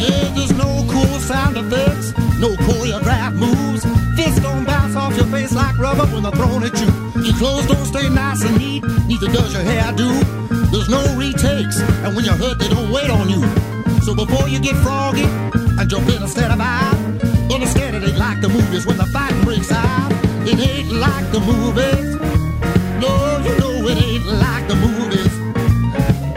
Yeah, 0.00 0.34
there's 0.34 0.52
no 0.52 0.84
cool 0.90 1.20
sound 1.20 1.56
effects, 1.56 2.12
no 2.38 2.54
choreographed 2.66 3.36
moves. 3.36 3.84
Fists 4.16 4.40
don't 4.40 4.64
bounce 4.64 4.96
off 4.96 5.16
your 5.16 5.26
face 5.26 5.52
like 5.54 5.78
rubber 5.78 6.06
when 6.06 6.22
they're 6.24 6.32
thrown 6.32 6.64
at 6.64 6.74
you. 6.80 6.88
Your 7.22 7.34
clothes 7.36 7.66
So 14.08 14.14
before 14.14 14.48
you 14.48 14.58
get 14.58 14.74
froggy 14.76 15.24
and 15.24 15.90
jump 15.90 16.08
in 16.08 16.22
instead 16.22 16.50
of 16.50 16.58
out, 16.58 16.96
understand 17.52 17.94
it 17.94 18.08
ain't 18.08 18.16
like 18.16 18.40
the 18.40 18.48
movies 18.48 18.86
when 18.86 18.96
the 18.96 19.04
fighting 19.04 19.44
breaks 19.44 19.70
out. 19.70 20.10
It 20.48 20.58
ain't 20.58 20.90
like 20.92 21.30
the 21.30 21.40
movies. 21.40 22.16
No, 23.02 23.12
you 23.44 23.58
know 23.58 23.86
it 23.86 24.02
ain't 24.02 24.24
like 24.24 24.66
the 24.66 24.76
movies. 24.76 25.32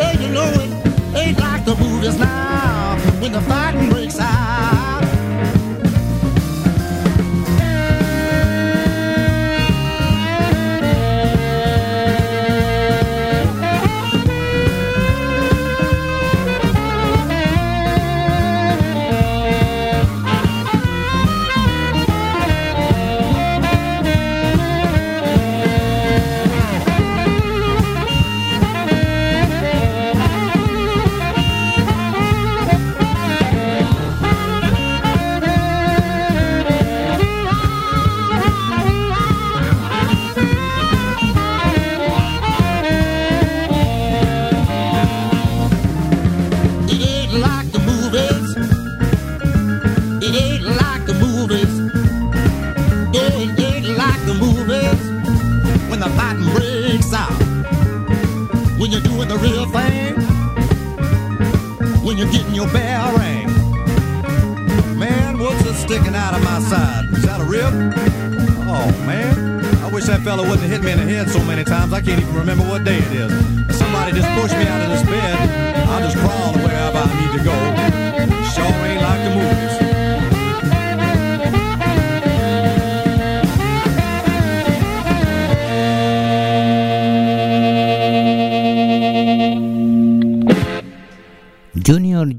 Hey, 0.01 0.21
you 0.21 0.33
know 0.33 0.51
it 0.51 1.17
ain't 1.17 1.39
like 1.39 1.63
the 1.63 1.77
movies 1.77 2.19
now 2.19 2.97
when 3.21 3.31
the 3.31 3.39
fighting 3.39 3.89
breaks 3.89 4.19
out. 4.19 4.80
You're 62.21 62.31
getting 62.31 62.53
your 62.53 62.67
bell 62.67 63.17
ring. 63.17 63.47
Man, 64.97 65.39
what's 65.39 65.65
it 65.65 65.73
sticking 65.73 66.13
out 66.13 66.35
of 66.35 66.43
my 66.43 66.59
side? 66.59 67.05
Is 67.13 67.23
that 67.23 67.41
a 67.41 67.43
rib? 67.43 67.73
Oh, 68.69 68.91
man. 69.07 69.65
I 69.83 69.89
wish 69.91 70.05
that 70.05 70.21
fella 70.21 70.47
wouldn't 70.47 70.69
hit 70.69 70.83
me 70.83 70.91
in 70.91 70.99
the 70.99 71.05
head 71.05 71.29
so 71.31 71.43
many 71.43 71.63
times. 71.63 71.93
I 71.93 72.01
can't 72.01 72.21
even 72.21 72.35
remember 72.35 72.63
what 72.65 72.83
day 72.83 72.99
it 72.99 73.11
is. 73.11 73.31
If 73.69 73.75
somebody 73.75 74.11
just 74.11 74.29
pushed 74.39 74.55
me 74.55 74.67
out 74.67 74.83
of 74.83 74.89
this 74.89 75.03
bed, 75.03 75.87
I'll 75.89 76.01
just 76.01 76.17
crawl 76.17 76.53
wherever 76.53 76.99
I 76.99 77.21
need 77.21 77.39
to 77.39 77.43
go. 77.43 78.10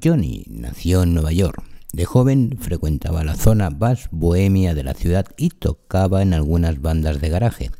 Johnny 0.02 0.42
nació 0.48 1.04
en 1.04 1.14
Nueva 1.14 1.30
York. 1.30 1.62
De 1.92 2.04
joven 2.06 2.56
frecuentaba 2.58 3.22
la 3.22 3.36
zona 3.36 3.70
más 3.70 4.08
bohemia 4.10 4.74
de 4.74 4.82
la 4.82 4.94
ciudad 4.94 5.26
y 5.36 5.50
tocaba 5.50 6.22
en 6.22 6.34
algunas 6.34 6.80
bandas 6.80 7.20
de 7.20 7.28
garaje. 7.28 7.70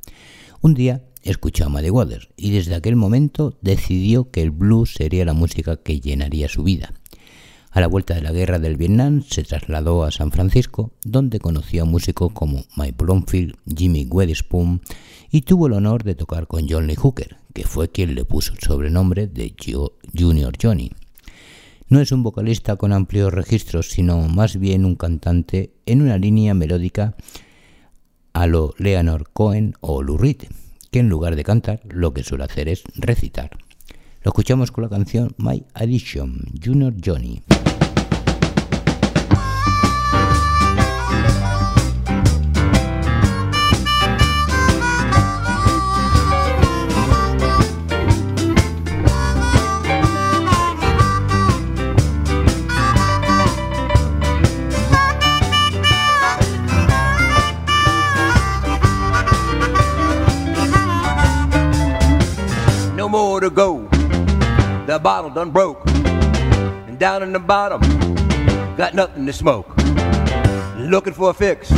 Un 0.61 0.75
día 0.75 1.03
escuchó 1.23 1.64
a 1.64 1.68
Muddy 1.68 1.91
Waters 1.91 2.29
y 2.37 2.53
desde 2.53 2.77
aquel 2.77 2.95
momento 2.95 3.59
decidió 3.61 4.31
que 4.31 4.43
el 4.43 4.53
blues 4.53 4.95
sería 4.95 5.25
la 5.25 5.33
música 5.33 5.79
que 5.79 6.01
llenaría 6.01 6.49
su 6.49 6.62
vida. 6.62 6.95
A 7.73 7.81
la 7.81 7.89
vuelta 7.89 8.14
de 8.14 8.23
la 8.23 8.31
guerra 8.31 8.61
del 8.61 8.77
Vietnam 8.77 9.25
se 9.29 9.43
trasladó 9.43 10.05
a 10.05 10.12
San 10.12 10.31
Francisco, 10.31 10.93
donde 11.05 11.41
conoció 11.41 11.83
a 11.83 11.87
músicos 11.87 12.31
como 12.33 12.64
Mike 12.77 12.95
Bromfield, 12.99 13.57
Jimmy 13.66 14.07
Witherspoon 14.09 14.83
y 15.33 15.41
tuvo 15.41 15.66
el 15.66 15.73
honor 15.73 16.05
de 16.05 16.14
tocar 16.14 16.47
con 16.47 16.68
John 16.68 16.87
Lee 16.87 16.95
Hooker, 16.95 17.39
que 17.53 17.64
fue 17.64 17.91
quien 17.91 18.14
le 18.14 18.25
puso 18.25 18.53
el 18.53 18.61
sobrenombre 18.61 19.27
de 19.27 19.57
Junior 20.14 20.53
Johnny. 20.62 20.93
No 21.93 22.01
es 22.01 22.11
un 22.11 22.22
vocalista 22.22 22.76
con 22.76 22.95
amplios 22.95 23.34
registros, 23.34 23.90
sino 23.90 24.26
más 24.26 24.57
bien 24.57 24.86
un 24.86 24.95
cantante 24.95 25.74
en 25.84 26.01
una 26.01 26.16
línea 26.16 26.55
melódica 26.55 27.14
a 28.32 28.47
lo 28.47 28.72
Leonard 28.78 29.24
Cohen 29.30 29.74
o 29.82 30.03
Lou 30.03 30.16
que 30.16 30.99
en 30.99 31.11
lugar 31.11 31.36
de 31.36 31.45
cantar 31.45 31.82
lo 31.84 32.14
que 32.14 32.24
suele 32.24 32.45
hacer 32.45 32.70
es 32.70 32.84
recitar. 32.95 33.51
Lo 34.22 34.30
escuchamos 34.30 34.72
con 34.72 34.84
la 34.84 34.88
canción 34.88 35.34
My 35.36 35.66
Addition, 35.74 36.47
Junior 36.64 36.95
Johnny. 37.05 37.43
To 63.43 63.51
go. 63.51 63.88
The 64.86 65.01
bottle 65.03 65.30
done 65.30 65.51
broke. 65.51 65.84
And 65.88 66.99
down 66.99 67.24
in 67.24 67.32
the 67.32 67.40
bottom, 67.40 67.80
got 68.76 68.95
nothing 68.95 69.26
to 69.26 69.32
smoke. 69.32 69.76
Looking 70.76 71.12
for 71.12 71.30
a 71.30 71.34
fix. 71.34 71.68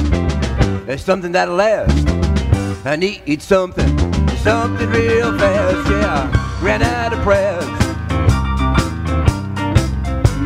There's 0.87 1.03
something 1.03 1.33
that'll 1.33 1.55
last. 1.55 2.07
I 2.87 2.97
need 2.97 3.41
something, 3.41 3.89
something 4.39 4.91
real 4.91 5.39
fast. 5.39 5.91
Yeah, 5.91 6.63
ran 6.63 6.83
out 6.83 7.15
of 7.15 7.21
prayers. 7.21 7.65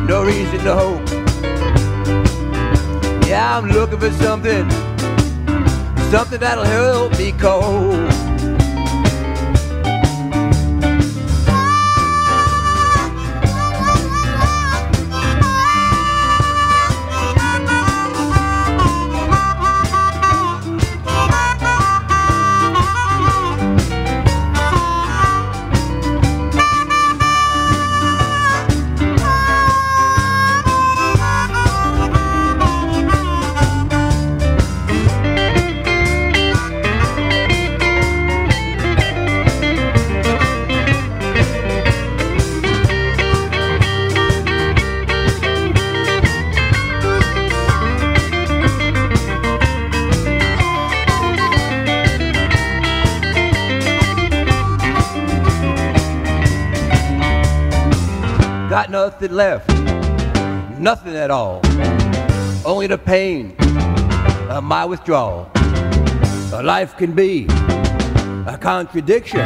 No 0.07 0.23
reason 0.23 0.59
to 0.63 0.73
hope. 0.73 1.05
Yeah, 3.27 3.57
I'm 3.57 3.69
looking 3.69 3.99
for 3.99 4.11
something, 4.11 4.69
something 6.09 6.39
that'll 6.39 6.63
help 6.63 7.17
me 7.17 7.33
cope. 7.33 8.28
Nothing 59.19 59.35
left, 59.35 59.67
nothing 60.79 61.13
at 61.13 61.29
all. 61.29 61.59
Only 62.65 62.87
the 62.87 62.97
pain 62.97 63.53
of 64.49 64.63
my 64.63 64.85
withdrawal. 64.85 65.51
A 66.53 66.61
life 66.63 66.95
can 66.95 67.11
be 67.11 67.45
a 68.47 68.57
contradiction. 68.61 69.45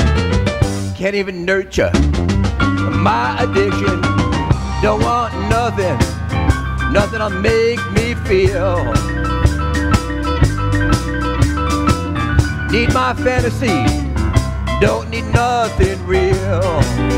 Can't 0.95 1.15
even 1.15 1.43
nurture 1.43 1.89
my 3.01 3.35
addiction. 3.39 3.99
Don't 4.83 5.01
want 5.01 5.33
nothing, 5.49 5.97
nothing 6.93 7.17
to 7.17 7.31
make 7.31 7.81
me 7.93 8.13
feel. 8.29 8.77
Need 12.69 12.93
my 12.93 13.15
fantasy, 13.15 13.83
don't 14.79 15.09
need 15.09 15.25
nothing 15.33 16.05
real. 16.05 17.12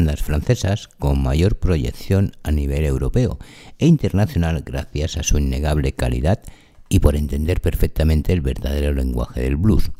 Bandas 0.00 0.22
francesas 0.22 0.88
con 0.98 1.22
mayor 1.22 1.58
proyección 1.58 2.32
a 2.42 2.50
nivel 2.50 2.86
europeo 2.86 3.38
e 3.78 3.86
internacional 3.86 4.62
gracias 4.64 5.18
a 5.18 5.22
su 5.22 5.36
innegable 5.36 5.92
calidad 5.92 6.40
y 6.88 7.00
por 7.00 7.16
entender 7.16 7.60
perfectamente 7.60 8.32
el 8.32 8.40
verdadero 8.40 8.94
lenguaje 8.94 9.42
del 9.42 9.56
blues. 9.56 9.90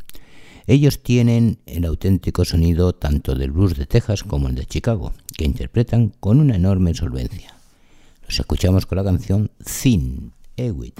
Ellos 0.67 1.03
tienen 1.03 1.59
el 1.67 1.85
auténtico 1.85 2.47
sonido 2.47 2.95
tanto 2.95 3.35
del 3.35 3.51
blues 3.51 3.77
de 3.77 3.85
Texas 3.85 4.23
como 4.23 4.49
el 4.49 4.55
de 4.55 4.65
Chicago, 4.65 5.13
que 5.37 5.45
interpretan 5.45 6.15
con 6.19 6.41
una 6.41 6.57
enorme 6.57 6.95
solvencia. 6.95 7.55
Los 8.27 8.41
escuchamos 8.41 8.87
con 8.87 8.97
la 8.97 9.05
canción 9.05 9.51
Thin, 9.63 10.33
Equid. 10.57 10.95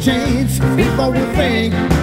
change 0.00 0.58
before 0.76 1.10
we 1.10 1.20
think 1.36 1.99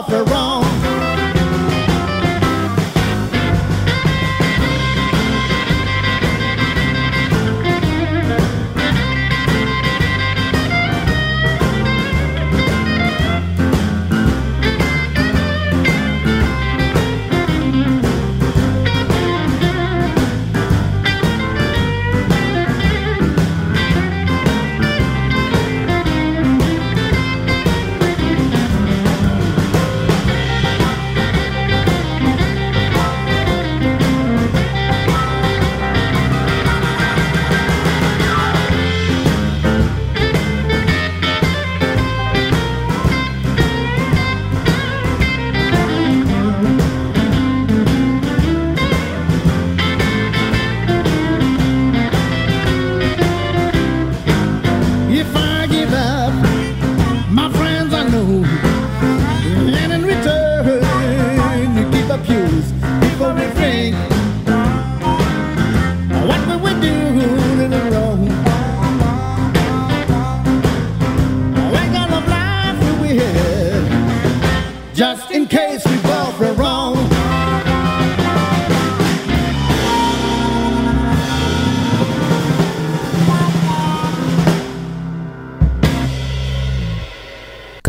opera. 0.00 0.29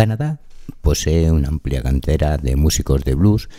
Canadá 0.02 0.40
posee 0.82 1.30
una 1.30 1.50
amplia 1.50 1.84
cantera 1.84 2.40
de 2.40 2.56
músicos 2.56 3.04
de 3.04 3.14
blues 3.14 3.50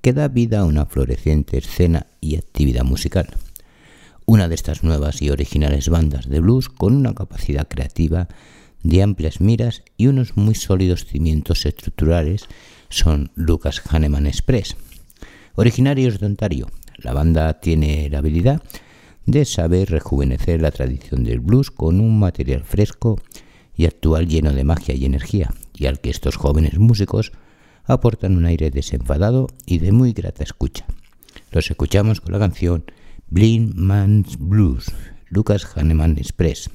que 0.00 0.12
da 0.12 0.26
vida 0.26 0.58
a 0.58 0.64
una 0.64 0.84
floreciente 0.84 1.58
escena 1.58 2.08
y 2.20 2.34
actividad 2.34 2.82
musical. 2.82 3.28
Una 4.26 4.48
de 4.48 4.56
estas 4.56 4.82
nuevas 4.82 5.22
y 5.22 5.30
originales 5.30 5.88
bandas 5.88 6.28
de 6.28 6.40
blues 6.40 6.68
con 6.68 6.96
una 6.96 7.14
capacidad 7.14 7.68
creativa 7.68 8.26
de 8.82 9.00
amplias 9.00 9.40
miras 9.40 9.84
y 9.96 10.08
unos 10.08 10.36
muy 10.36 10.56
sólidos 10.56 11.04
cimientos 11.04 11.66
estructurales 11.66 12.46
son 12.88 13.30
Lucas 13.36 13.80
Hanneman 13.88 14.26
Express. 14.26 14.74
Originarios 15.54 16.18
de 16.18 16.26
Ontario, 16.26 16.66
la 16.96 17.12
banda 17.12 17.60
tiene 17.60 18.10
la 18.10 18.18
habilidad 18.18 18.60
de 19.24 19.44
saber 19.44 19.88
rejuvenecer 19.88 20.62
la 20.62 20.72
tradición 20.72 21.22
del 21.22 21.38
blues 21.38 21.70
con 21.70 22.00
un 22.00 22.18
material 22.18 22.64
fresco 22.64 23.20
y 23.76 23.86
actual 23.86 24.26
lleno 24.26 24.52
de 24.52 24.64
magia 24.64 24.96
y 24.96 25.04
energía, 25.04 25.54
y 25.74 25.86
al 25.86 26.00
que 26.00 26.10
estos 26.10 26.36
jóvenes 26.36 26.78
músicos 26.78 27.32
aportan 27.84 28.36
un 28.36 28.46
aire 28.46 28.70
desenfadado 28.70 29.48
y 29.66 29.78
de 29.78 29.92
muy 29.92 30.12
grata 30.12 30.44
escucha. 30.44 30.86
Los 31.50 31.70
escuchamos 31.70 32.20
con 32.20 32.32
la 32.32 32.38
canción 32.38 32.84
Blind 33.28 33.74
Man's 33.74 34.38
Blues, 34.38 34.92
Lucas 35.28 35.66
Hanneman 35.76 36.18
Express. 36.18 36.70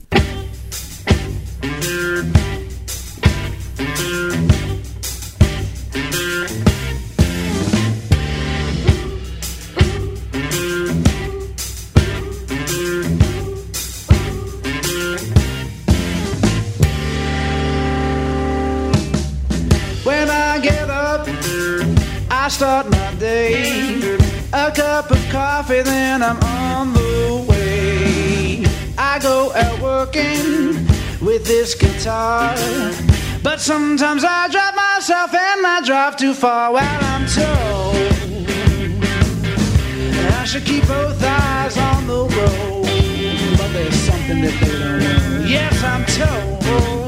I 22.47 22.49
start 22.49 22.89
my 22.89 23.13
day. 23.15 24.15
A 24.53 24.71
cup 24.71 25.11
of 25.11 25.21
coffee, 25.29 25.81
then 25.81 26.23
I'm 26.23 26.41
on 26.41 26.93
the 26.93 27.45
way. 27.49 28.63
I 28.97 29.19
go 29.19 29.51
out 29.51 29.81
working 29.81 30.87
with 31.19 31.45
this 31.45 31.75
guitar. 31.75 32.55
But 33.43 33.59
sometimes 33.59 34.23
I 34.23 34.47
drive 34.47 34.75
myself 34.77 35.33
and 35.33 35.67
I 35.67 35.81
drive 35.85 36.15
too 36.15 36.33
far. 36.33 36.71
Well, 36.71 36.99
I'm 37.13 37.27
told 37.27 37.97
I 40.39 40.45
should 40.45 40.63
keep 40.63 40.87
both 40.87 41.21
eyes 41.21 41.77
on 41.77 42.07
the 42.07 42.23
road. 42.37 43.57
But 43.57 43.73
there's 43.73 43.93
something 43.93 44.39
that 44.39 44.57
they 44.61 44.79
don't 44.79 44.99
know. 44.99 45.45
Yes, 45.45 45.83
I'm 45.83 46.05
told. 46.05 47.06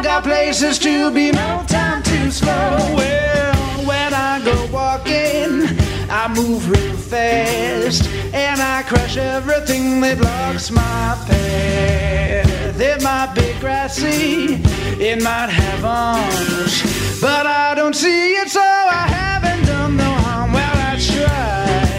I 0.00 0.02
got 0.02 0.22
places 0.24 0.78
to 0.78 1.10
be, 1.10 1.30
no 1.30 1.62
time 1.68 2.02
to 2.04 2.32
slow. 2.32 2.50
Well, 2.96 3.84
when 3.84 4.14
I 4.14 4.40
go 4.42 4.66
walking, 4.72 5.78
I 6.08 6.26
move 6.34 6.70
real 6.70 6.96
fast 6.96 8.08
and 8.32 8.62
I 8.62 8.82
crush 8.84 9.18
everything 9.18 10.00
that 10.00 10.16
blocks 10.16 10.70
my 10.70 11.18
path. 11.28 12.80
It 12.80 13.02
might 13.02 13.34
be 13.34 13.52
grassy, 13.60 14.54
it 14.98 15.22
might 15.22 15.50
have 15.50 15.84
arms, 15.84 17.20
but 17.20 17.44
I 17.44 17.74
don't 17.74 17.94
see 17.94 18.36
it, 18.36 18.48
so 18.48 18.62
I 18.62 19.06
haven't 19.06 19.66
done 19.66 19.98
no 19.98 20.10
harm. 20.24 20.54
Well, 20.54 20.76
I 20.76 20.96
try. 21.12 21.90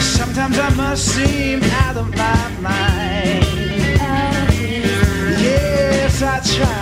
Sometimes 0.00 0.58
I 0.58 0.70
must 0.74 1.06
seem 1.06 1.62
out 1.62 1.96
of 1.98 2.12
my 2.16 2.50
mind. 2.60 3.39
I 6.22 6.38
try. 6.40 6.79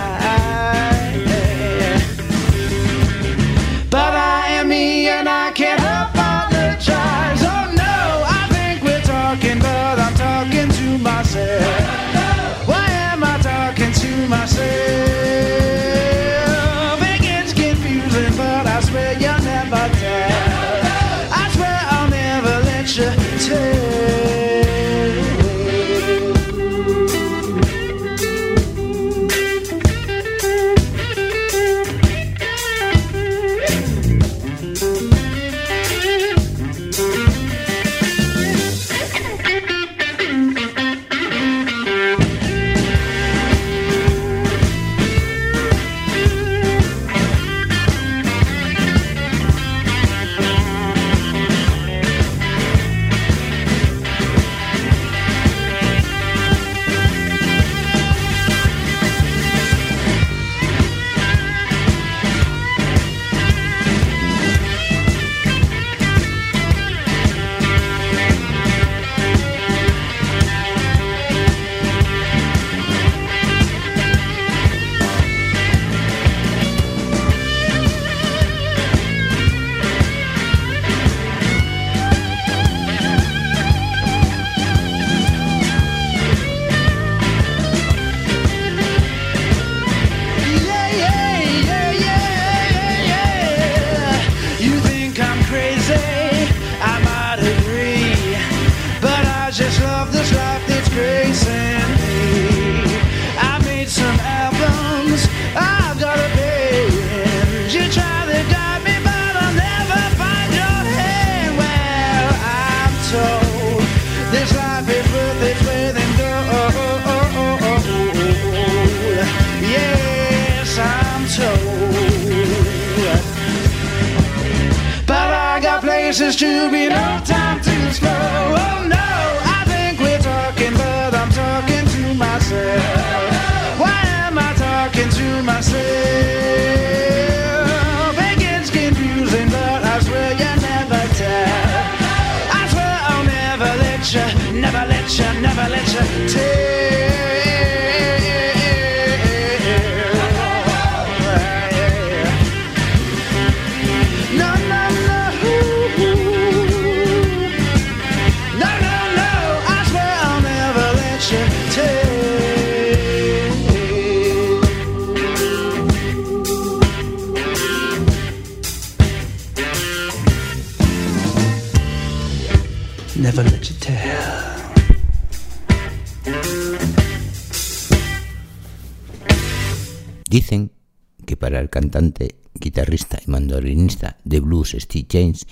que 181.25 181.37
para 181.37 181.59
el 181.59 181.69
cantante, 181.69 182.35
guitarrista 182.53 183.19
y 183.25 183.29
mandolinista 183.29 184.17
de 184.23 184.39
blues 184.39 184.75
Steve 184.77 185.07
James 185.09 185.47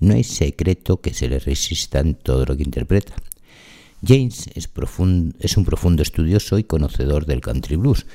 no 0.00 0.14
hay 0.14 0.24
secreto 0.24 1.00
que 1.00 1.14
se 1.14 1.28
le 1.28 1.38
resista 1.38 2.00
en 2.00 2.14
todo 2.14 2.44
lo 2.44 2.56
que 2.56 2.64
interpreta. 2.64 3.14
James 4.04 4.50
es, 4.54 4.68
un 5.56 5.64
profundo 5.64 6.02
estudioso 6.02 6.58
y 6.58 6.64
conocedor 6.64 7.24
del 7.24 7.40
country 7.40 7.76
blues, 7.76 8.06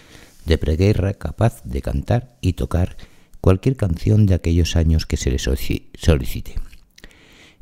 de 0.46 0.58
preguerra 0.58 1.14
capaz 1.14 1.64
de 1.64 1.82
cantar 1.82 2.38
y 2.42 2.54
tocar 2.54 2.98
cualquier 3.40 3.78
canción 3.78 4.26
de 4.26 4.34
aquellos 4.34 4.76
años 4.76 5.06
que 5.06 5.18
se 5.18 5.32
le 5.32 5.40
solicite. 5.40 6.56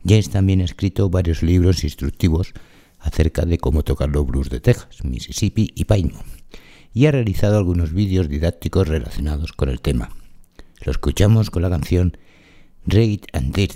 James 0.08 0.30
también 0.30 0.62
ha 0.62 0.66
escrito 0.66 1.10
varios 1.10 1.44
libros 1.44 1.84
instructivos 1.84 2.54
acerca 3.00 3.46
de 3.46 3.60
cómo 3.60 3.84
tocar 3.84 4.10
los 4.10 4.26
blues 4.26 4.50
de 4.50 4.60
Texas, 4.60 5.04
Mississippi 5.04 5.72
y 5.76 5.86
Piedmont 5.86 6.35
y 6.96 7.06
ha 7.06 7.12
realizado 7.12 7.58
algunos 7.58 7.94
vídeos 7.94 8.30
didácticos 8.30 8.88
relacionados 8.88 9.52
con 9.52 9.70
el 9.70 9.82
tema. 9.82 10.10
Lo 10.82 10.92
escuchamos 10.92 11.52
con 11.52 11.62
la 11.62 11.70
canción 11.70 12.18
Raid 12.88 13.26
and 13.34 13.54
Dirt, 13.54 13.76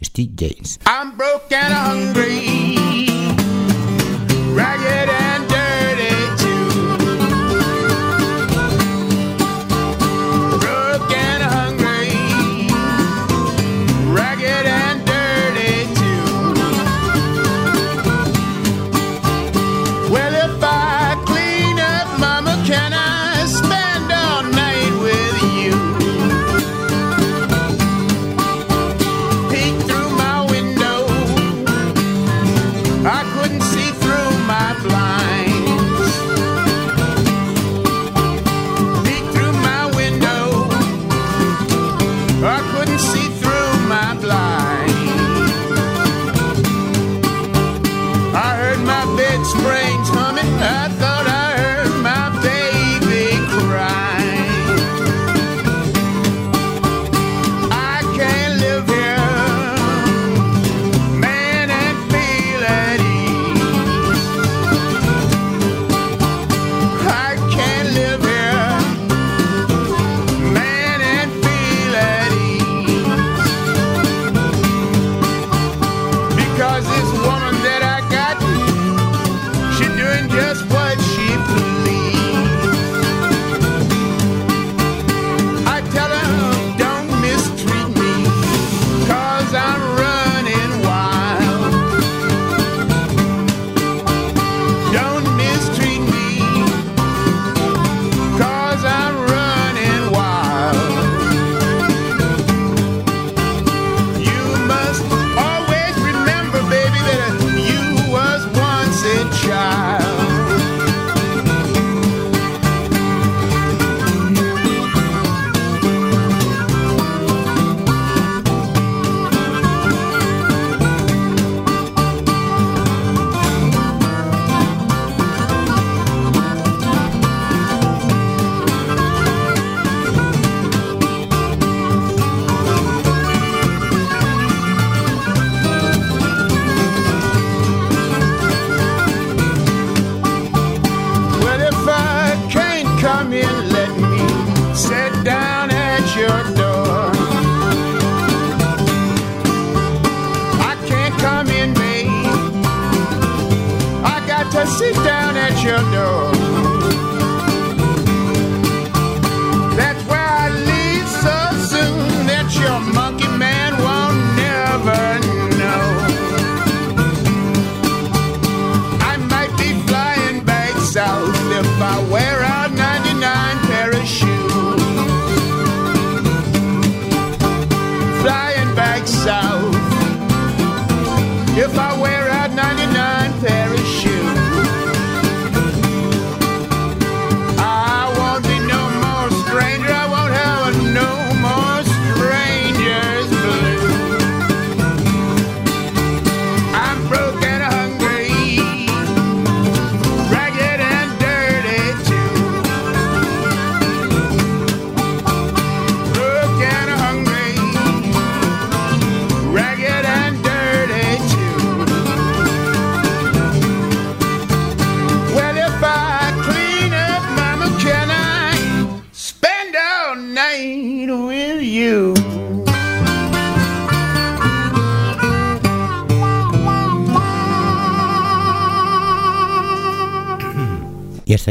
Steve 0.00 0.32
James. 0.38 0.78
I'm 0.86 1.16
broke 1.16 1.52
hungry, 1.52 2.76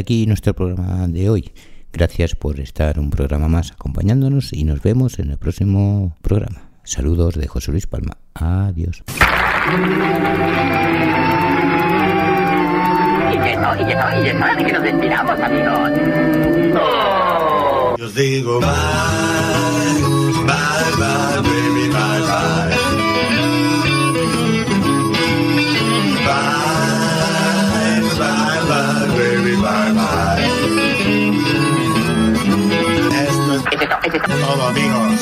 aquí 0.03 0.25
nuestro 0.27 0.53
programa 0.53 1.07
de 1.07 1.29
hoy. 1.29 1.51
Gracias 1.93 2.35
por 2.35 2.59
estar 2.59 2.99
un 2.99 3.09
programa 3.09 3.47
más 3.47 3.71
acompañándonos 3.71 4.51
y 4.51 4.65
nos 4.65 4.81
vemos 4.81 5.17
en 5.19 5.29
el 5.29 5.37
próximo 5.37 6.17
programa. 6.21 6.69
Saludos 6.83 7.35
de 7.35 7.47
José 7.47 7.71
Luis 7.71 7.87
Palma. 7.87 8.17
Adiós. 8.33 9.03